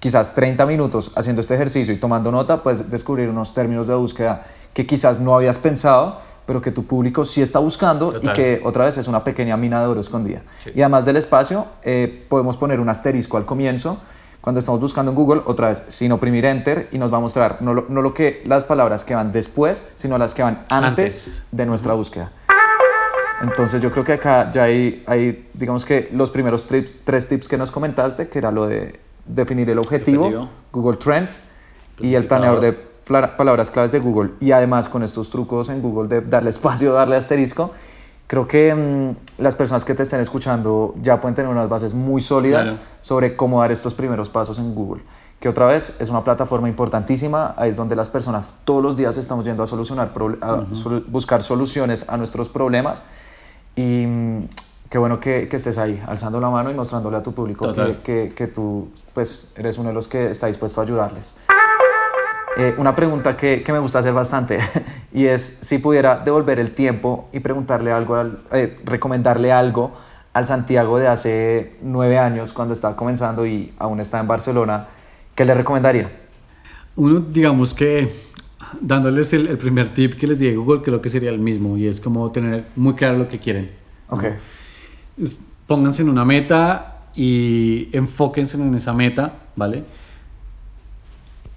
quizás 0.00 0.34
30 0.34 0.66
minutos 0.66 1.12
haciendo 1.14 1.42
este 1.42 1.54
ejercicio 1.54 1.94
y 1.94 1.98
tomando 1.98 2.32
nota, 2.32 2.62
puedes 2.62 2.90
descubrir 2.90 3.28
unos 3.28 3.54
términos 3.54 3.86
de 3.86 3.94
búsqueda 3.94 4.42
que 4.72 4.86
quizás 4.86 5.20
no 5.20 5.34
habías 5.36 5.58
pensado, 5.58 6.18
pero 6.46 6.60
que 6.60 6.72
tu 6.72 6.84
público 6.84 7.24
sí 7.24 7.42
está 7.42 7.58
buscando 7.60 8.18
y 8.20 8.32
que 8.32 8.60
otra 8.64 8.86
vez 8.86 8.98
es 8.98 9.06
una 9.06 9.22
pequeña 9.22 9.56
mina 9.56 9.80
de 9.80 9.86
oro 9.86 10.00
escondida. 10.00 10.42
Y 10.74 10.80
además 10.80 11.04
del 11.04 11.16
espacio, 11.16 11.66
eh, 11.82 12.26
podemos 12.28 12.56
poner 12.56 12.80
un 12.80 12.88
asterisco 12.88 13.36
al 13.36 13.44
comienzo 13.44 14.00
cuando 14.40 14.58
estamos 14.58 14.80
buscando 14.80 15.12
en 15.12 15.16
Google, 15.16 15.42
otra 15.44 15.68
vez, 15.68 15.84
sin 15.88 16.12
oprimir 16.12 16.46
Enter 16.46 16.88
y 16.92 16.98
nos 16.98 17.12
va 17.12 17.18
a 17.18 17.20
mostrar 17.20 17.58
no 17.60 17.74
lo, 17.74 17.86
no 17.90 18.00
lo 18.00 18.14
que 18.14 18.42
las 18.46 18.64
palabras 18.64 19.04
que 19.04 19.14
van 19.14 19.32
después, 19.32 19.84
sino 19.96 20.16
las 20.16 20.32
que 20.32 20.42
van 20.42 20.64
antes, 20.70 21.46
de 21.52 21.66
nuestra 21.66 21.92
búsqueda. 21.92 22.32
Entonces 23.42 23.82
yo 23.82 23.90
creo 23.92 24.04
que 24.04 24.14
acá 24.14 24.50
ya 24.50 24.64
hay, 24.64 25.04
hay 25.06 25.48
digamos 25.52 25.84
que 25.84 26.08
los 26.12 26.30
primeros 26.30 26.66
tres 26.66 27.28
tips 27.28 27.48
que 27.48 27.58
nos 27.58 27.70
comentaste, 27.70 28.28
que 28.28 28.38
era 28.38 28.50
lo 28.50 28.66
de 28.66 28.98
definir 29.34 29.70
el 29.70 29.78
objetivo, 29.78 30.48
Google 30.72 30.96
Trends 30.96 31.42
y 31.98 32.14
el 32.14 32.26
planeador 32.26 32.60
de 32.60 32.72
palabras 33.36 33.70
claves 33.70 33.92
de 33.92 33.98
Google. 33.98 34.32
Y 34.40 34.52
además 34.52 34.88
con 34.88 35.02
estos 35.02 35.30
trucos 35.30 35.68
en 35.68 35.82
Google 35.82 36.08
de 36.08 36.20
darle 36.20 36.50
espacio, 36.56 36.92
darle 36.92 37.16
asterisco, 37.16 37.72
creo 38.26 38.46
que 38.46 38.74
mm, 38.74 39.42
las 39.42 39.56
personas 39.56 39.84
que 39.84 39.94
te 39.94 40.04
estén 40.04 40.20
escuchando 40.20 40.94
ya 41.02 41.20
pueden 41.20 41.34
tener 41.34 41.50
unas 41.50 41.68
bases 41.68 41.94
muy 41.94 42.20
sólidas 42.20 42.74
sobre 43.00 43.36
cómo 43.36 43.60
dar 43.60 43.72
estos 43.72 43.94
primeros 43.94 44.28
pasos 44.28 44.58
en 44.58 44.74
Google. 44.74 45.02
Que 45.40 45.48
otra 45.48 45.66
vez 45.66 45.96
es 46.00 46.10
una 46.10 46.22
plataforma 46.22 46.68
importantísima, 46.68 47.54
ahí 47.56 47.70
es 47.70 47.76
donde 47.76 47.96
las 47.96 48.10
personas 48.10 48.52
todos 48.64 48.82
los 48.82 48.96
días 48.96 49.16
estamos 49.16 49.46
yendo 49.46 49.62
a 49.62 49.66
solucionar, 49.66 50.12
a 50.42 50.64
buscar 51.08 51.42
soluciones 51.42 52.08
a 52.08 52.16
nuestros 52.18 52.48
problemas. 52.48 53.02
Y 53.74 54.04
mm, 54.06 54.48
qué 54.90 54.98
bueno 54.98 55.20
que, 55.20 55.48
que, 55.48 55.56
estés 55.56 55.78
ahí, 55.78 56.02
alzando 56.06 56.40
la 56.40 56.50
mano 56.50 56.70
y 56.70 56.74
mostrándole 56.74 57.16
a 57.16 57.22
tu 57.22 57.32
público 57.32 57.72
que, 57.72 57.98
que, 58.02 58.34
que, 58.34 58.46
tú 58.48 58.88
pues, 59.14 59.54
eres 59.56 59.78
uno 59.78 59.90
de 59.90 59.94
los 59.94 60.08
que 60.08 60.30
está 60.30 60.48
dispuesto 60.48 60.80
a 60.80 60.84
ayudarles. 60.84 61.34
Eh, 62.56 62.74
una 62.76 62.94
pregunta 62.96 63.36
que, 63.36 63.62
que, 63.62 63.72
me 63.72 63.78
gusta 63.78 64.00
hacer 64.00 64.12
bastante 64.12 64.58
y 65.14 65.26
es 65.26 65.58
si 65.60 65.78
pudiera 65.78 66.16
devolver 66.18 66.58
el 66.58 66.72
tiempo 66.72 67.28
y 67.32 67.38
preguntarle 67.38 67.92
algo, 67.92 68.16
al, 68.16 68.40
eh, 68.50 68.76
recomendarle 68.84 69.52
algo 69.52 69.92
al 70.32 70.46
Santiago 70.46 70.98
de 70.98 71.06
hace 71.06 71.76
nueve 71.82 72.18
años 72.18 72.52
cuando 72.52 72.74
estaba 72.74 72.96
comenzando 72.96 73.46
y 73.46 73.72
aún 73.78 74.00
está 74.00 74.18
en 74.18 74.26
Barcelona, 74.26 74.88
¿qué 75.36 75.44
le 75.44 75.54
recomendaría? 75.54 76.10
Uno, 76.96 77.20
digamos 77.20 77.74
que 77.74 78.12
dándoles 78.80 79.32
el, 79.32 79.46
el 79.46 79.56
primer 79.56 79.94
tip 79.94 80.18
que 80.18 80.26
les 80.26 80.40
di 80.40 80.52
Google, 80.52 80.82
creo 80.82 81.00
que 81.00 81.08
sería 81.08 81.30
el 81.30 81.38
mismo 81.38 81.76
y 81.76 81.86
es 81.86 82.00
como 82.00 82.30
tener 82.32 82.64
muy 82.74 82.94
claro 82.94 83.18
lo 83.18 83.28
que 83.28 83.38
quieren. 83.38 83.70
¿no? 84.10 84.18
Pónganse 85.66 86.02
en 86.02 86.08
una 86.08 86.24
meta 86.24 87.02
y 87.14 87.88
enfóquense 87.92 88.56
en 88.56 88.74
esa 88.74 88.92
meta, 88.92 89.34
¿vale? 89.56 89.84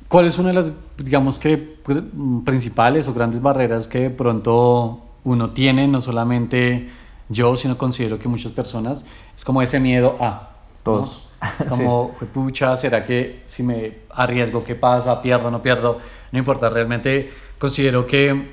¿Cuál 0.07 0.27
es 0.27 0.37
una 0.37 0.49
de 0.49 0.55
las, 0.55 0.71
digamos 0.97 1.39
que, 1.39 1.57
pues, 1.57 1.99
principales 2.45 3.07
o 3.07 3.13
grandes 3.13 3.41
barreras 3.41 3.87
que 3.87 4.01
de 4.01 4.09
pronto 4.11 5.01
uno 5.23 5.49
tiene, 5.51 5.87
no 5.87 6.01
solamente 6.01 6.89
yo, 7.29 7.55
sino 7.55 7.77
considero 7.77 8.19
que 8.19 8.27
muchas 8.27 8.51
personas, 8.51 9.05
es 9.35 9.43
como 9.43 9.61
ese 9.61 9.79
miedo 9.79 10.17
a... 10.19 10.29
¿no? 10.29 10.83
Todos. 10.83 11.29
Como, 11.69 12.15
"Jue 12.19 12.27
pucha, 12.27 12.75
¿será 12.77 13.03
que 13.03 13.41
si 13.45 13.63
me 13.63 13.97
arriesgo, 14.11 14.63
qué 14.63 14.75
pasa? 14.75 15.21
¿Pierdo, 15.21 15.51
no 15.51 15.61
pierdo? 15.61 15.99
No 16.31 16.39
importa, 16.39 16.69
realmente 16.69 17.31
considero 17.57 18.07
que 18.07 18.49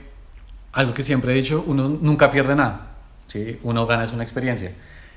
algo 0.72 0.92
que 0.94 1.02
siempre 1.04 1.32
he 1.32 1.34
dicho, 1.36 1.62
uno 1.66 1.88
nunca 1.88 2.30
pierde 2.30 2.56
nada, 2.56 2.92
¿sí? 3.28 3.58
Uno 3.62 3.86
gana 3.86 4.04
es 4.04 4.12
una 4.12 4.22
experiencia. 4.24 4.72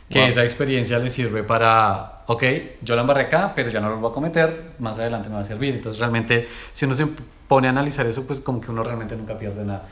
Que 0.10 0.20
Wow. 0.20 0.28
esa 0.30 0.44
experiencia 0.44 1.00
le 1.00 1.10
sirve 1.10 1.44
para, 1.44 2.24
ok, 2.28 2.44
yo 2.82 2.96
la 2.96 3.02
embarré 3.02 3.24
acá, 3.24 3.54
pero 3.56 3.70
ya 3.70 3.80
no 3.80 3.90
lo 3.90 3.98
voy 3.98 4.12
a 4.12 4.14
cometer, 4.14 4.72
más 4.80 4.98
adelante 5.00 5.30
me 5.30 5.36
va 5.36 5.42
a 5.42 5.46
servir. 5.46 5.74
Entonces 5.76 6.00
realmente, 6.00 6.48
si 6.74 6.86
uno 6.86 6.94
se 6.96 7.08
pone 7.48 7.68
a 7.68 7.72
analizar 7.72 8.06
eso, 8.06 8.26
pues 8.28 8.40
como 8.40 8.60
que 8.62 8.70
uno 8.72 8.84
realmente 8.84 9.16
nunca 9.16 9.38
pierde 9.38 9.64
nada. 9.66 9.84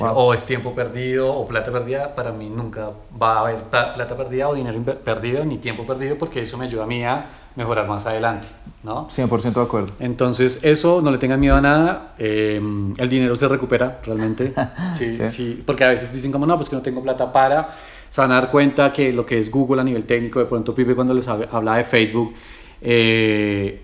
O 0.00 0.32
es 0.32 0.44
tiempo 0.44 0.76
perdido 0.76 1.32
o 1.34 1.44
plata 1.46 1.72
perdida, 1.72 2.14
para 2.14 2.30
mí 2.30 2.48
nunca 2.48 2.90
va 3.20 3.38
a 3.38 3.40
haber 3.40 3.56
pla- 3.64 3.94
plata 3.94 4.16
perdida 4.16 4.48
o 4.48 4.54
dinero 4.54 4.80
perdido 4.82 5.44
ni 5.44 5.58
tiempo 5.58 5.84
perdido 5.84 6.16
porque 6.16 6.42
eso 6.42 6.56
me 6.56 6.66
ayuda 6.66 6.84
a 6.84 6.86
mí 6.86 7.02
a 7.04 7.26
mejorar 7.56 7.88
más 7.88 8.06
adelante, 8.06 8.46
¿no? 8.84 9.08
100% 9.10 9.54
de 9.60 9.66
acuerdo. 9.66 9.92
Entonces, 9.98 10.60
eso, 10.62 11.00
no 11.02 11.10
le 11.10 11.18
tengan 11.18 11.40
miedo 11.40 11.56
a 11.56 11.60
nada. 11.60 12.14
eh, 12.18 12.60
el 12.96 13.08
dinero 13.08 13.34
se 13.34 13.48
recupera 13.48 13.98
realmente. 14.04 14.54
Sí, 14.96 15.12
Sí. 15.12 15.28
sí. 15.30 15.62
Porque 15.66 15.82
a 15.84 15.88
veces 15.88 16.12
dicen 16.12 16.30
como, 16.30 16.46
no, 16.46 16.54
pues 16.56 16.68
que 16.68 16.76
no 16.76 16.82
tengo 16.82 17.02
plata 17.02 17.32
para. 17.32 17.70
Se 18.10 18.20
van 18.20 18.32
a 18.32 18.34
dar 18.34 18.50
cuenta 18.50 18.92
que 18.92 19.12
lo 19.12 19.24
que 19.26 19.38
es 19.38 19.50
Google 19.50 19.80
a 19.80 19.84
nivel 19.84 20.04
técnico, 20.04 20.38
de 20.38 20.46
pronto 20.46 20.74
Pipe 20.74 20.94
cuando 20.94 21.14
les 21.14 21.28
hab- 21.28 21.48
hablaba 21.52 21.76
de 21.78 21.84
Facebook, 21.84 22.32
eh, 22.80 23.82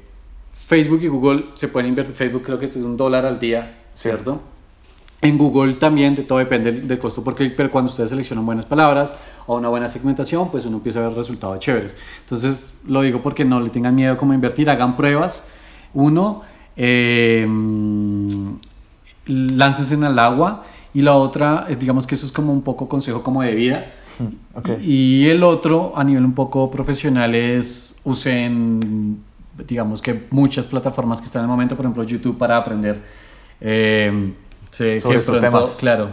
Facebook 0.52 1.00
y 1.02 1.08
Google 1.08 1.46
se 1.54 1.68
pueden 1.68 1.88
invertir. 1.90 2.14
Facebook 2.14 2.42
creo 2.42 2.58
que 2.58 2.64
este 2.64 2.78
es 2.78 2.84
un 2.84 2.96
dólar 2.96 3.26
al 3.26 3.38
día, 3.38 3.78
Sí. 3.94 4.08
¿cierto? 4.08 4.40
En 5.20 5.38
Google 5.38 5.74
también 5.74 6.14
de 6.14 6.22
todo 6.22 6.38
depende 6.38 6.70
del, 6.70 6.86
del 6.88 6.98
costo 6.98 7.24
por 7.24 7.34
clic, 7.34 7.54
pero 7.56 7.70
cuando 7.70 7.90
ustedes 7.90 8.10
seleccionan 8.10 8.44
buenas 8.44 8.66
palabras 8.66 9.14
o 9.46 9.56
una 9.56 9.68
buena 9.70 9.88
segmentación, 9.88 10.50
pues 10.50 10.66
uno 10.66 10.76
empieza 10.76 10.98
a 11.02 11.08
ver 11.08 11.16
resultados 11.16 11.58
chéveres. 11.60 11.96
Entonces, 12.20 12.74
lo 12.86 13.00
digo 13.00 13.22
porque 13.22 13.44
no 13.44 13.58
le 13.60 13.70
tengan 13.70 13.94
miedo 13.94 14.16
como 14.18 14.34
invertir, 14.34 14.68
hagan 14.68 14.96
pruebas. 14.96 15.48
Uno, 15.94 16.42
eh, 16.76 17.46
láncense 19.26 19.94
en 19.94 20.04
el 20.04 20.18
agua. 20.18 20.64
Y 20.94 21.02
la 21.02 21.14
otra, 21.14 21.66
es, 21.68 21.78
digamos 21.78 22.06
que 22.06 22.14
eso 22.14 22.24
es 22.24 22.30
como 22.32 22.52
un 22.52 22.62
poco 22.62 22.88
consejo 22.88 23.22
como 23.22 23.42
de 23.42 23.54
vida. 23.54 23.92
Ok. 24.54 24.70
Y 24.80 25.26
el 25.28 25.42
otro, 25.42 25.92
a 25.96 26.04
nivel 26.04 26.24
un 26.24 26.34
poco 26.34 26.70
profesional, 26.70 27.34
es 27.34 28.00
usen, 28.04 29.20
digamos 29.66 30.00
que 30.00 30.26
muchas 30.30 30.68
plataformas 30.68 31.20
que 31.20 31.26
están 31.26 31.40
en 31.40 31.44
el 31.46 31.50
momento, 31.50 31.74
por 31.76 31.84
ejemplo, 31.84 32.04
YouTube 32.04 32.38
para 32.38 32.56
aprender. 32.56 33.02
Eh, 33.60 34.32
sé 34.70 35.00
Sobre 35.00 35.14
que 35.14 35.14
de 35.16 35.18
estos 35.18 35.38
pronto- 35.38 35.58
temas. 35.58 35.76
Claro. 35.76 36.08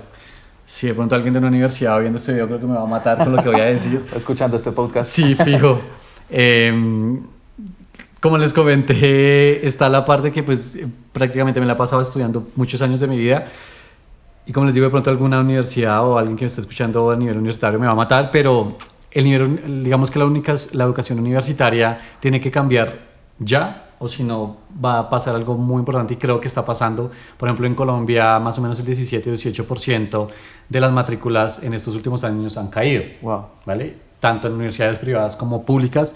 Si 0.66 0.88
de 0.88 0.94
pronto 0.96 1.14
alguien 1.16 1.34
de 1.34 1.40
una 1.40 1.50
universidad 1.50 2.00
viendo 2.00 2.18
este 2.18 2.32
video, 2.34 2.48
creo 2.48 2.60
que 2.60 2.66
me 2.66 2.74
va 2.76 2.84
a 2.84 2.86
matar 2.88 3.18
con 3.24 3.36
lo 3.36 3.44
que 3.44 3.50
voy 3.50 3.60
a 3.62 3.66
decir. 3.66 4.02
Escuchando 4.16 4.56
este 4.58 4.72
podcast. 4.72 5.10
Sí, 5.12 5.36
fijo. 5.36 5.80
Eh, 6.30 7.20
como 8.20 8.38
les 8.38 8.54
comenté, 8.54 9.66
está 9.66 9.90
la 9.90 10.06
parte 10.06 10.32
que 10.32 10.44
pues 10.44 10.76
eh, 10.76 10.88
prácticamente 11.12 11.60
me 11.60 11.66
la 11.66 11.74
he 11.74 11.76
pasado 11.76 12.02
estudiando 12.02 12.48
muchos 12.56 12.82
años 12.82 13.00
de 13.00 13.08
mi 13.08 13.18
vida. 13.18 13.46
Y 14.52 14.54
como 14.54 14.66
les 14.66 14.76
digo, 14.76 14.84
de 14.84 14.90
pronto 14.90 15.10
alguna 15.10 15.40
universidad 15.40 16.06
o 16.06 16.18
alguien 16.18 16.36
que 16.36 16.44
me 16.44 16.48
está 16.48 16.60
escuchando 16.60 17.10
a 17.10 17.16
nivel 17.16 17.38
universitario 17.38 17.80
me 17.80 17.86
va 17.86 17.94
a 17.94 17.96
matar, 17.96 18.30
pero 18.32 18.76
el 19.10 19.24
nivel, 19.24 19.82
digamos 19.82 20.12
que 20.12 20.20
la, 20.20 20.26
única, 20.26 20.54
la 20.74 20.84
educación 20.84 21.20
universitaria 21.20 22.18
tiene 22.20 22.42
que 22.42 22.52
cambiar 22.52 23.00
ya, 23.40 23.92
o 23.98 24.10
si 24.10 24.26
no 24.26 24.58
va 24.84 25.00
a 25.00 25.10
pasar 25.10 25.36
algo 25.36 25.56
muy 25.56 25.80
importante 25.80 26.16
y 26.16 26.18
creo 26.18 26.42
que 26.42 26.50
está 26.50 26.66
pasando. 26.66 27.10
Por 27.38 27.48
ejemplo, 27.48 27.66
en 27.66 27.76
Colombia 27.76 28.40
más 28.40 28.58
o 28.58 28.62
menos 28.62 28.78
el 28.82 28.88
17 28.88 29.30
o 29.30 29.34
18% 29.34 30.28
de 30.68 30.80
las 30.82 30.92
matrículas 30.92 31.64
en 31.64 31.74
estos 31.74 31.96
últimos 31.96 32.26
años 32.26 32.58
han 32.58 32.68
caído. 32.68 33.04
Wow. 33.22 33.46
¿vale? 33.66 33.96
Tanto 34.20 34.50
en 34.50 34.56
universidades 34.56 34.98
privadas 34.98 35.38
como 35.38 35.64
públicas. 35.64 36.14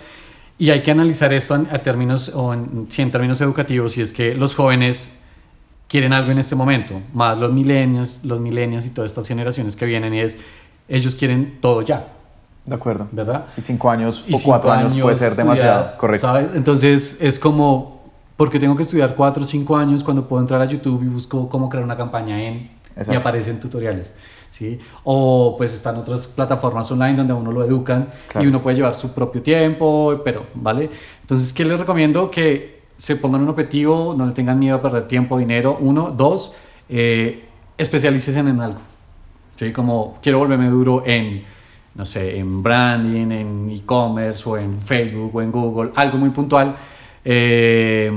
Y 0.58 0.72
hay 0.72 0.84
que 0.84 0.92
analizar 0.92 1.32
esto 1.32 1.56
en, 1.56 1.70
a 1.72 1.78
términos, 1.78 2.34
o 2.36 2.54
en, 2.54 2.88
sí, 2.90 3.02
en 3.02 3.12
términos 3.12 3.40
educativos, 3.40 3.98
y 3.98 4.02
es 4.02 4.12
que 4.12 4.36
los 4.36 4.56
jóvenes 4.56 5.22
quieren 5.88 6.14
algo 6.14 6.32
en 6.32 6.40
este 6.40 6.56
momento, 6.56 7.02
más 7.14 7.38
los 7.40 7.52
milenios, 7.52 8.24
los 8.26 8.40
milenios 8.40 8.86
y 8.86 8.90
todas 8.90 9.12
estas 9.12 9.28
generaciones 9.28 9.76
que 9.76 9.86
vienen, 9.86 10.14
y 10.14 10.20
es, 10.20 10.38
ellos 10.88 11.16
quieren 11.16 11.60
todo 11.62 11.82
ya, 11.82 12.08
De 12.66 12.76
acuerdo. 12.76 13.08
¿verdad? 13.12 13.46
Y 13.58 13.62
cinco 13.62 13.90
años 13.90 14.24
Y 14.28 14.34
o 14.36 14.40
cuatro 14.44 14.72
cinco 14.72 14.86
años, 14.88 15.02
puede 15.02 15.16
ser 15.16 15.36
demasiado. 15.36 15.98
Correcto. 15.98 16.28
¿sabes? 16.28 16.50
Entonces 16.56 17.22
es 17.22 17.40
como, 17.40 18.02
porque 18.38 18.60
tengo 18.60 18.76
que 18.76 18.84
estudiar 18.84 19.16
cuatro 19.16 19.44
o 19.44 19.46
cinco 19.46 19.78
años 19.78 20.04
cuando 20.04 20.28
puedo 20.28 20.42
entrar 20.42 20.62
a 20.62 20.66
YouTube 20.66 21.04
y 21.04 21.08
busco 21.08 21.48
cómo 21.50 21.70
crear 21.70 21.84
una 21.84 21.96
campaña 21.98 22.42
en 22.44 22.56
y 22.56 23.00
Exacto. 23.00 23.20
aparecen 23.20 23.60
tutoriales. 23.60 24.14
¿sí? 24.52 24.80
O 25.04 25.56
pues 25.58 25.74
están 25.74 25.98
otras 25.98 26.28
plataformas 26.28 26.90
online 26.90 27.16
donde 27.16 27.34
a 27.34 27.36
uno 27.36 27.52
lo 27.52 27.64
educan 27.64 28.10
Claro. 28.30 28.46
y 28.46 28.48
uno 28.50 28.62
puede 28.62 28.78
llevar 28.78 28.96
su 28.96 29.12
propio 29.14 29.42
tiempo, 29.44 30.22
pero, 30.24 30.46
¿vale? 30.56 30.90
Entonces, 31.22 31.52
¿qué 31.52 31.66
les 31.66 31.78
recomiendo? 31.78 32.32
Que 32.32 32.75
se 32.98 33.16
pongan 33.16 33.42
un 33.42 33.50
objetivo, 33.50 34.16
no 34.18 34.26
le 34.26 34.34
tengan 34.34 34.58
miedo 34.60 34.78
a 34.78 34.82
perder 34.82 35.08
tiempo, 35.08 35.38
dinero. 35.38 35.78
Uno, 35.80 36.12
dos, 36.12 36.56
eh, 36.90 37.46
en 37.78 38.62
algo. 38.62 38.80
¿sí? 39.58 39.72
Como 39.72 40.18
quiero 40.22 40.40
volverme 40.40 40.70
duro 40.70 41.04
en, 41.06 41.44
no 41.96 42.06
sé, 42.06 42.38
en 42.38 42.64
branding, 42.64 43.32
en 43.32 43.70
e-commerce 43.72 44.50
o 44.50 44.58
en 44.58 44.80
Facebook 44.80 45.36
o 45.36 45.42
en 45.42 45.52
Google, 45.52 45.92
algo 45.96 46.18
muy 46.18 46.30
puntual. 46.30 46.76
Eh, 47.24 48.12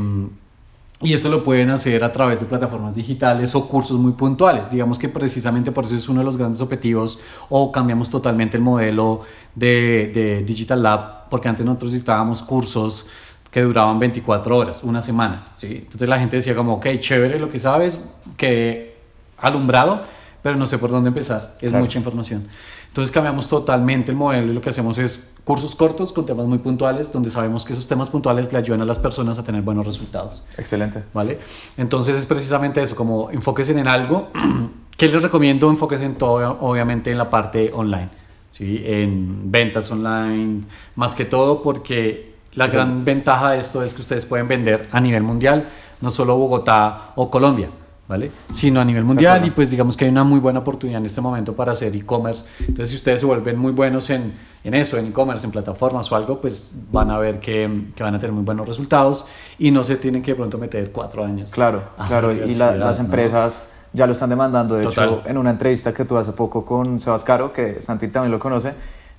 y 1.01 1.12
esto 1.12 1.29
lo 1.29 1.45
pueden 1.45 1.71
hacer 1.71 2.03
a 2.03 2.11
través 2.11 2.41
de 2.41 2.47
plataformas 2.47 2.97
digitales 2.97 3.55
o 3.55 3.69
cursos 3.69 3.99
muy 3.99 4.12
puntuales. 4.12 4.69
Digamos 4.69 4.99
que 4.99 5.09
precisamente 5.09 5.71
por 5.71 5.85
eso 5.85 5.95
es 5.95 6.09
uno 6.09 6.21
de 6.21 6.25
los 6.25 6.37
grandes 6.37 6.61
objetivos 6.61 7.21
o 7.49 7.71
cambiamos 7.71 8.11
totalmente 8.11 8.57
el 8.57 8.64
modelo 8.64 9.21
de, 9.55 10.11
de 10.12 10.43
Digital 10.43 10.83
Lab, 10.83 11.29
porque 11.29 11.49
antes 11.49 11.64
nosotros 11.64 11.93
dictábamos 11.93 12.43
cursos 12.43 13.07
que 13.51 13.63
duraban 13.63 13.99
24 13.99 14.57
horas, 14.57 14.83
una 14.85 15.01
semana. 15.01 15.45
¿sí? 15.55 15.79
Entonces 15.85 16.09
la 16.09 16.19
gente 16.19 16.37
decía 16.37 16.55
como, 16.55 16.75
ok, 16.75 16.87
chévere 16.99 17.39
lo 17.39 17.51
que 17.51 17.59
sabes, 17.59 18.05
que 18.37 18.97
alumbrado, 19.39 20.03
pero 20.43 20.57
no 20.57 20.67
sé 20.67 20.79
por 20.79 20.91
dónde 20.91 21.09
empezar. 21.09 21.55
Es 21.61 21.71
Claro. 21.71 21.85
mucha 21.85 21.99
información. 21.99 22.47
Entonces 22.89 23.13
cambiamos 23.13 23.49
totalmente 23.49 24.11
el 24.11 24.17
modelo 24.17 24.51
y 24.51 24.55
lo 24.55 24.61
que 24.61 24.71
hacemos 24.71 24.99
es 24.99 25.37
cursos 25.45 25.75
cortos 25.75 26.13
con 26.13 26.27
temas 26.27 26.47
muy 26.47 26.59
puntuales, 26.59 27.13
donde 27.13 27.31
sabemos 27.31 27.65
que 27.65 27.73
esos 27.73 27.87
temas 27.87 28.11
puntuales 28.11 28.53
le 28.53 28.59
ayudan 28.59 28.81
a 28.81 28.85
las 28.85 28.99
personas 28.99 29.39
a 29.39 29.45
tener 29.45 29.63
buenos 29.63 29.87
resultados. 29.87 30.43
Excelente. 30.57 31.05
¿Vale? 31.15 31.39
Entonces 31.77 32.17
es 32.17 32.27
precisamente 32.27 32.83
eso, 32.83 32.97
como 32.97 33.31
enfóquense 33.31 33.73
en 33.79 33.87
algo. 33.89 34.29
¿Qué 34.97 35.07
les 35.09 35.23
recomiendo? 35.23 35.71
Enfóquense 35.71 36.07
en 36.07 36.17
todo, 36.17 36.59
obviamente, 36.61 37.11
en 37.13 37.19
la 37.19 37.31
parte 37.31 37.71
online, 37.73 38.09
¿sí? 38.53 38.83
En 38.85 39.51
ventas 39.51 39.91
online, 39.93 40.63
más 40.97 41.15
que 41.15 41.25
todo, 41.25 41.63
porque 41.63 42.28
la 42.55 42.67
gran 42.67 43.05
ventaja 43.05 43.53
de 43.53 43.59
esto 43.59 43.83
es 43.83 43.95
que 43.95 44.01
ustedes 44.01 44.27
pueden 44.27 44.49
vender 44.49 44.89
a 44.93 45.01
nivel 45.01 45.23
mundial, 45.23 45.69
no 46.01 46.11
solo 46.11 46.37
Bogotá 46.37 47.11
o 47.17 47.31
Colombia, 47.31 47.69
¿vale? 48.09 48.31
Sino 48.51 48.81
a 48.81 48.85
nivel 48.85 49.05
mundial 49.05 49.47
y 49.47 49.51
pues 49.51 49.71
digamos 49.71 49.97
que 49.97 50.05
hay 50.07 50.11
una 50.11 50.25
muy 50.25 50.41
buena 50.41 50.61
oportunidad 50.61 51.01
en 51.01 51.07
este 51.07 51.21
momento 51.21 51.53
para 51.55 51.73
hacer 51.73 51.95
e-commerce. 51.95 52.45
Entonces 52.61 52.91
si 52.91 52.97
ustedes 52.97 53.21
se 53.21 53.27
vuelven 53.27 53.57
muy 53.59 53.73
buenos 53.73 54.09
en, 54.11 54.33
en 54.65 54.75
eso, 54.75 54.97
en 54.97 55.07
e-commerce, 55.07 55.45
en 55.47 55.53
plataformas 55.53 56.11
o 56.11 56.17
algo, 56.17 56.41
pues 56.41 56.71
van 56.91 57.11
a 57.11 57.19
ver 57.19 57.39
que, 57.41 57.85
que 57.95 58.03
van 58.03 58.15
a 58.15 58.19
tener 58.19 58.33
muy 58.33 58.45
buenos 58.45 58.67
resultados 58.67 59.25
y 59.59 59.71
no 59.71 59.83
se 59.85 59.97
tienen 59.97 60.23
que 60.23 60.33
de 60.33 60.37
pronto 60.37 60.57
meter 60.59 60.91
cuatro 60.91 61.25
años. 61.25 61.51
Claro, 61.51 61.83
claro. 62.09 62.33
la 62.33 62.47
Y 62.47 62.55
la- 62.55 62.75
las 62.75 62.99
¿no? 62.99 63.05
empresas 63.05 63.71
ya 63.93 64.07
lo 64.07 64.13
están 64.13 64.31
demandando. 64.31 64.75
De 64.77 64.83
Total. 64.85 65.09
hecho, 65.09 65.23
en 65.27 65.37
una 65.39 65.51
entrevista 65.51 65.93
que 65.93 66.05
tuve 66.05 66.21
hace 66.21 66.33
poco 66.33 66.65
con 66.65 66.99
Sebas 67.01 67.25
Caro, 67.25 67.53
que 67.53 67.81
Santi 67.83 68.09
también 68.09 68.33
lo 68.33 68.39
conoce, 68.39 68.73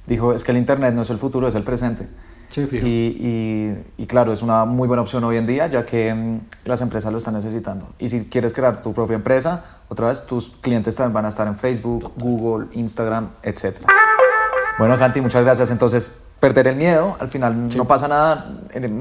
dijo, 0.08 0.34
es 0.34 0.44
que 0.44 0.52
el 0.52 0.58
Internet 0.58 0.94
no 0.94 1.02
es 1.04 1.10
el 1.10 1.18
futuro, 1.18 1.48
es 1.48 1.56
el 1.56 1.64
presente. 1.64 2.08
Sí, 2.50 2.66
fijo. 2.66 2.86
Y, 2.86 2.90
y- 2.90 4.04
y 4.04 4.06
claro, 4.08 4.34
es 4.34 4.42
una 4.42 4.66
muy 4.66 4.88
buena 4.88 5.02
opción 5.04 5.24
hoy 5.24 5.38
en 5.38 5.46
día, 5.46 5.68
ya 5.68 5.86
que 5.86 6.14
mm, 6.14 6.40
las 6.66 6.82
empresas 6.82 7.12
lo 7.12 7.18
están 7.20 7.36
necesitando. 7.36 7.88
Y 8.00 8.10
si 8.10 8.26
quieres 8.26 8.54
crear 8.54 8.82
tu 8.82 8.92
propia 8.94 9.16
empresa, 9.16 9.64
otra 9.88 10.08
vez 10.08 10.26
tus 10.26 10.50
clientes 10.62 10.96
también 10.96 11.14
van 11.14 11.26
a 11.26 11.30
estar 11.30 11.48
en 11.48 11.56
Facebook, 11.58 12.12
Google, 12.18 12.68
Instagram, 12.74 13.30
etc. 13.44 13.78
Bueno, 14.80 14.96
Santi, 14.98 15.22
muchas 15.22 15.44
gracias. 15.44 15.72
Entonces, 15.72 16.26
perder 16.40 16.68
el 16.70 16.76
miedo, 16.76 17.18
al 17.20 17.28
final 17.28 17.68
no 17.76 17.86
pasa 17.86 18.08
nada. 18.08 18.50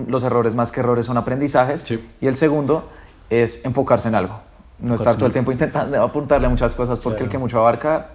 Los 0.09 0.25
errores 0.25 0.55
más 0.55 0.73
que 0.73 0.81
errores 0.81 1.07
son 1.07 1.17
aprendizajes. 1.17 1.83
Sí. 1.83 2.05
Y 2.21 2.27
el 2.27 2.37
segundo 2.37 2.89
es 3.31 3.65
enfocarse 3.65 4.09
en 4.09 4.15
algo. 4.17 4.41
No 4.81 4.95
estar 4.95 5.15
todo 5.17 5.27
el 5.27 5.33
tiempo 5.33 5.53
intentando 5.53 6.03
apuntarle 6.03 6.47
a 6.47 6.51
muchas 6.51 6.75
cosas, 6.75 6.99
porque 7.01 7.23
el 7.23 7.29
Claro. 7.29 7.31
que 7.33 7.39
mucho 7.39 7.59
abarca, 7.61 8.09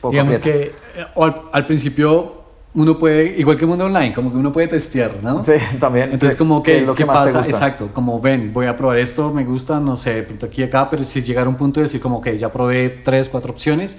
poco 0.00 0.12
Digamos 0.12 0.36
aprieta. 0.36 0.58
que 0.94 1.00
eh, 1.00 1.06
al, 1.16 1.42
al 1.52 1.66
principio 1.66 2.43
uno 2.74 2.98
puede, 2.98 3.38
igual 3.38 3.56
que 3.56 3.64
el 3.64 3.68
mundo 3.68 3.84
online, 3.84 4.12
como 4.12 4.30
que 4.32 4.36
uno 4.36 4.52
puede 4.52 4.66
testear, 4.68 5.12
¿no? 5.22 5.40
Sí, 5.40 5.52
también. 5.78 6.12
Entonces, 6.12 6.34
¿Qué- 6.34 6.38
como 6.38 6.62
que, 6.62 6.78
es 6.78 6.86
lo 6.86 6.94
¿qué 6.94 7.02
que 7.02 7.06
más 7.06 7.20
te 7.20 7.32
pasa? 7.32 7.38
gusta? 7.38 7.52
Exacto, 7.54 7.90
como 7.92 8.20
ven, 8.20 8.52
voy 8.52 8.66
a 8.66 8.74
probar 8.76 8.98
esto, 8.98 9.32
me 9.32 9.44
gusta, 9.44 9.78
no 9.80 9.96
sé, 9.96 10.14
de 10.14 10.22
pronto 10.24 10.46
aquí 10.46 10.62
y 10.62 10.64
acá, 10.64 10.90
pero 10.90 11.04
si 11.04 11.22
llegar 11.22 11.46
a 11.46 11.48
un 11.48 11.56
punto 11.56 11.80
de 11.80 11.84
decir 11.84 12.00
como 12.00 12.20
que 12.20 12.36
ya 12.36 12.50
probé 12.50 12.88
tres, 13.04 13.28
cuatro 13.28 13.52
opciones, 13.52 13.98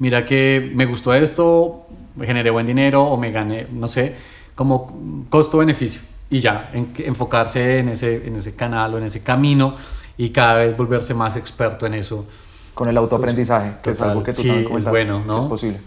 mira 0.00 0.24
que 0.24 0.70
me 0.74 0.84
gustó 0.86 1.14
esto, 1.14 1.86
me 2.16 2.26
generé 2.26 2.50
buen 2.50 2.66
dinero 2.66 3.04
o 3.04 3.16
me 3.16 3.30
gané, 3.30 3.66
no 3.72 3.86
sé, 3.88 4.14
como 4.54 5.24
costo-beneficio. 5.30 6.00
Y 6.30 6.40
ya, 6.40 6.70
en- 6.74 6.92
enfocarse 7.06 7.78
en 7.78 7.88
ese, 7.90 8.26
en 8.26 8.36
ese 8.36 8.54
canal 8.54 8.94
o 8.94 8.98
en 8.98 9.04
ese 9.04 9.22
camino 9.22 9.76
y 10.16 10.30
cada 10.30 10.56
vez 10.56 10.76
volverse 10.76 11.14
más 11.14 11.36
experto 11.36 11.86
en 11.86 11.94
eso. 11.94 12.26
Con 12.74 12.88
el 12.88 12.96
autoaprendizaje, 12.96 13.74
que 13.82 13.90
es 13.90 14.00
algo 14.02 14.22
que 14.22 14.32
tú 14.32 14.42
sí, 14.42 14.48
también 14.48 14.76
es 14.76 14.84
bueno, 14.84 15.22
¿no? 15.26 15.38
Es 15.38 15.44
posible. 15.46 15.80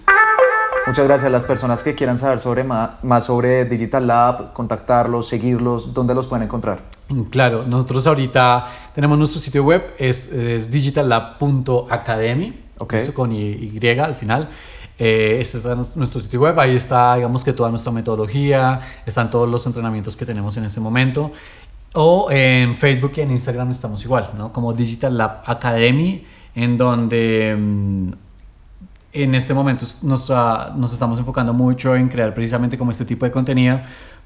Muchas 0.87 1.05
gracias 1.05 1.27
a 1.27 1.29
las 1.29 1.45
personas 1.45 1.83
que 1.83 1.93
quieran 1.95 2.17
saber 2.17 2.39
sobre 2.39 2.63
más 2.63 3.23
sobre 3.23 3.65
Digital 3.65 4.07
Lab, 4.07 4.51
contactarlos, 4.53 5.27
seguirlos, 5.27 5.93
¿dónde 5.93 6.15
los 6.15 6.27
pueden 6.27 6.43
encontrar? 6.45 6.81
Claro, 7.29 7.63
nosotros 7.67 8.07
ahorita 8.07 8.67
tenemos 8.95 9.17
nuestro 9.17 9.39
sitio 9.39 9.63
web, 9.63 9.93
es, 9.99 10.31
es 10.31 10.71
digitallab.academy, 10.71 12.59
Ok. 12.79 12.93
¿listo? 12.93 13.13
con 13.13 13.31
y, 13.31 13.39
y 13.41 13.87
al 13.99 14.15
final. 14.15 14.49
Eh, 14.97 15.37
este 15.39 15.59
es 15.59 15.65
nues- 15.65 15.95
nuestro 15.95 16.19
sitio 16.19 16.41
web, 16.41 16.59
ahí 16.59 16.75
está, 16.75 17.15
digamos 17.15 17.43
que 17.43 17.53
toda 17.53 17.69
nuestra 17.69 17.91
metodología, 17.91 18.81
están 19.05 19.29
todos 19.29 19.47
los 19.49 19.65
entrenamientos 19.67 20.15
que 20.15 20.25
tenemos 20.25 20.57
en 20.57 20.65
este 20.65 20.79
momento. 20.79 21.31
O 21.93 22.29
en 22.31 22.75
Facebook 22.75 23.11
y 23.17 23.21
en 23.21 23.31
Instagram 23.31 23.69
estamos 23.71 24.03
igual, 24.03 24.31
¿no? 24.37 24.51
Como 24.53 24.73
Digital 24.73 25.17
Lab 25.17 25.41
Academy, 25.45 26.25
en 26.55 26.77
donde 26.77 27.55
mm, 27.57 28.11
en 29.13 29.35
este 29.35 29.53
momento 29.53 29.85
nos, 30.03 30.31
ah, 30.31 30.73
nos 30.77 30.93
estamos 30.93 31.19
enfocando 31.19 31.53
mucho 31.53 31.95
en 31.95 32.07
crear 32.07 32.33
precisamente 32.33 32.77
como 32.77 32.91
este 32.91 33.05
tipo 33.05 33.25
de 33.25 33.31
contenido 33.31 33.79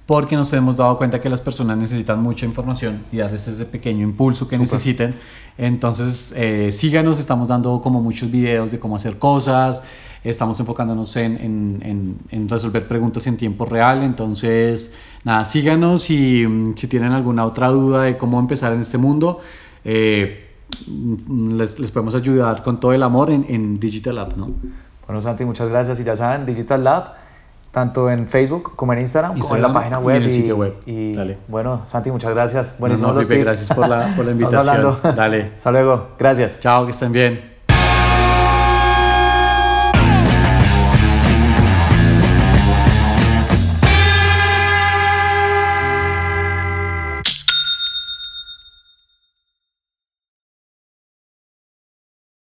porque 0.06 0.36
nos 0.36 0.54
hemos 0.54 0.78
dado 0.78 0.96
cuenta 1.00 1.20
que 1.20 1.30
las 1.30 1.42
personas 1.42 1.78
necesitan 1.80 2.22
mucha 2.22 2.46
información 2.46 3.02
y 3.12 3.18
darles 3.18 3.48
ese 3.48 3.66
pequeño 3.66 4.04
impulso 4.04 4.48
que 4.48 4.56
Súper. 4.56 4.72
necesiten. 4.72 5.16
Entonces, 5.58 6.32
eh, 6.38 6.72
síganos, 6.72 7.20
estamos 7.20 7.48
dando 7.48 7.82
como 7.82 8.02
muchos 8.04 8.30
videos 8.30 8.70
de 8.72 8.78
cómo 8.78 8.96
hacer 8.98 9.18
cosas, 9.18 9.82
estamos 10.24 10.60
enfocándonos 10.60 11.16
en, 11.16 11.38
en- 11.38 11.80
en- 11.84 12.18
en 12.30 12.48
resolver 12.50 12.88
preguntas 12.88 13.26
en 13.26 13.36
tiempo 13.38 13.66
real. 13.66 14.04
Entonces, 14.04 14.94
nada, 15.24 15.44
síganos 15.44 16.08
y 16.12 16.46
mm, 16.46 16.76
si 16.78 16.88
tienen 16.88 17.12
alguna 17.12 17.44
otra 17.44 17.70
duda 17.70 18.04
de 18.04 18.16
cómo 18.16 18.40
empezar 18.40 18.74
en 18.74 18.82
este 18.82 19.00
mundo, 19.00 19.40
eh, 19.84 20.45
les, 20.88 21.80
les 21.80 21.92
podemos 21.92 22.16
ayudar 22.16 22.64
con 22.64 22.80
todo 22.80 22.94
el 22.94 23.04
amor 23.04 23.32
en, 23.32 23.46
en 23.50 23.80
Digital 23.80 24.18
App, 24.20 24.36
¿no? 24.38 24.52
Bueno, 25.08 25.22
Santi, 25.22 25.46
muchas 25.46 25.70
gracias. 25.70 26.00
Y 26.00 26.04
ya 26.04 26.16
saben, 26.16 26.46
Digital 26.46 26.84
Lab, 26.84 27.14
tanto 27.72 28.10
en 28.10 28.28
Facebook 28.28 28.76
como 28.76 28.94
en 28.94 29.00
Instagram, 29.00 29.32
como 29.32 29.36
en 29.36 29.42
Instagram 29.44 29.72
la 29.72 29.80
página 29.80 30.00
y 30.00 30.04
web. 30.04 30.16
en 30.18 30.24
el 30.24 30.32
sitio 30.32 30.58
web. 30.58 30.74
y, 30.86 31.14
Dale. 31.14 31.38
bueno, 31.48 31.82
Santi, 31.86 32.12
muchas 32.12 32.34
gracias. 32.34 32.74
No, 32.74 32.80
Buenísimos 32.80 33.12
no, 33.12 33.18
los 33.18 33.28
Pipe, 33.28 33.36
tips. 33.36 33.46
gracias 33.48 33.76
por 33.78 33.88
la, 33.88 34.16
por 34.16 34.26
la 34.26 34.32
invitación. 34.38 34.98
Dale. 35.16 35.52
Hasta 35.58 35.72
luego. 35.72 36.08
Gracias. 36.18 36.60
Chao, 36.60 36.86
que 36.86 36.92
estén 36.92 37.12
bien. 37.12 37.55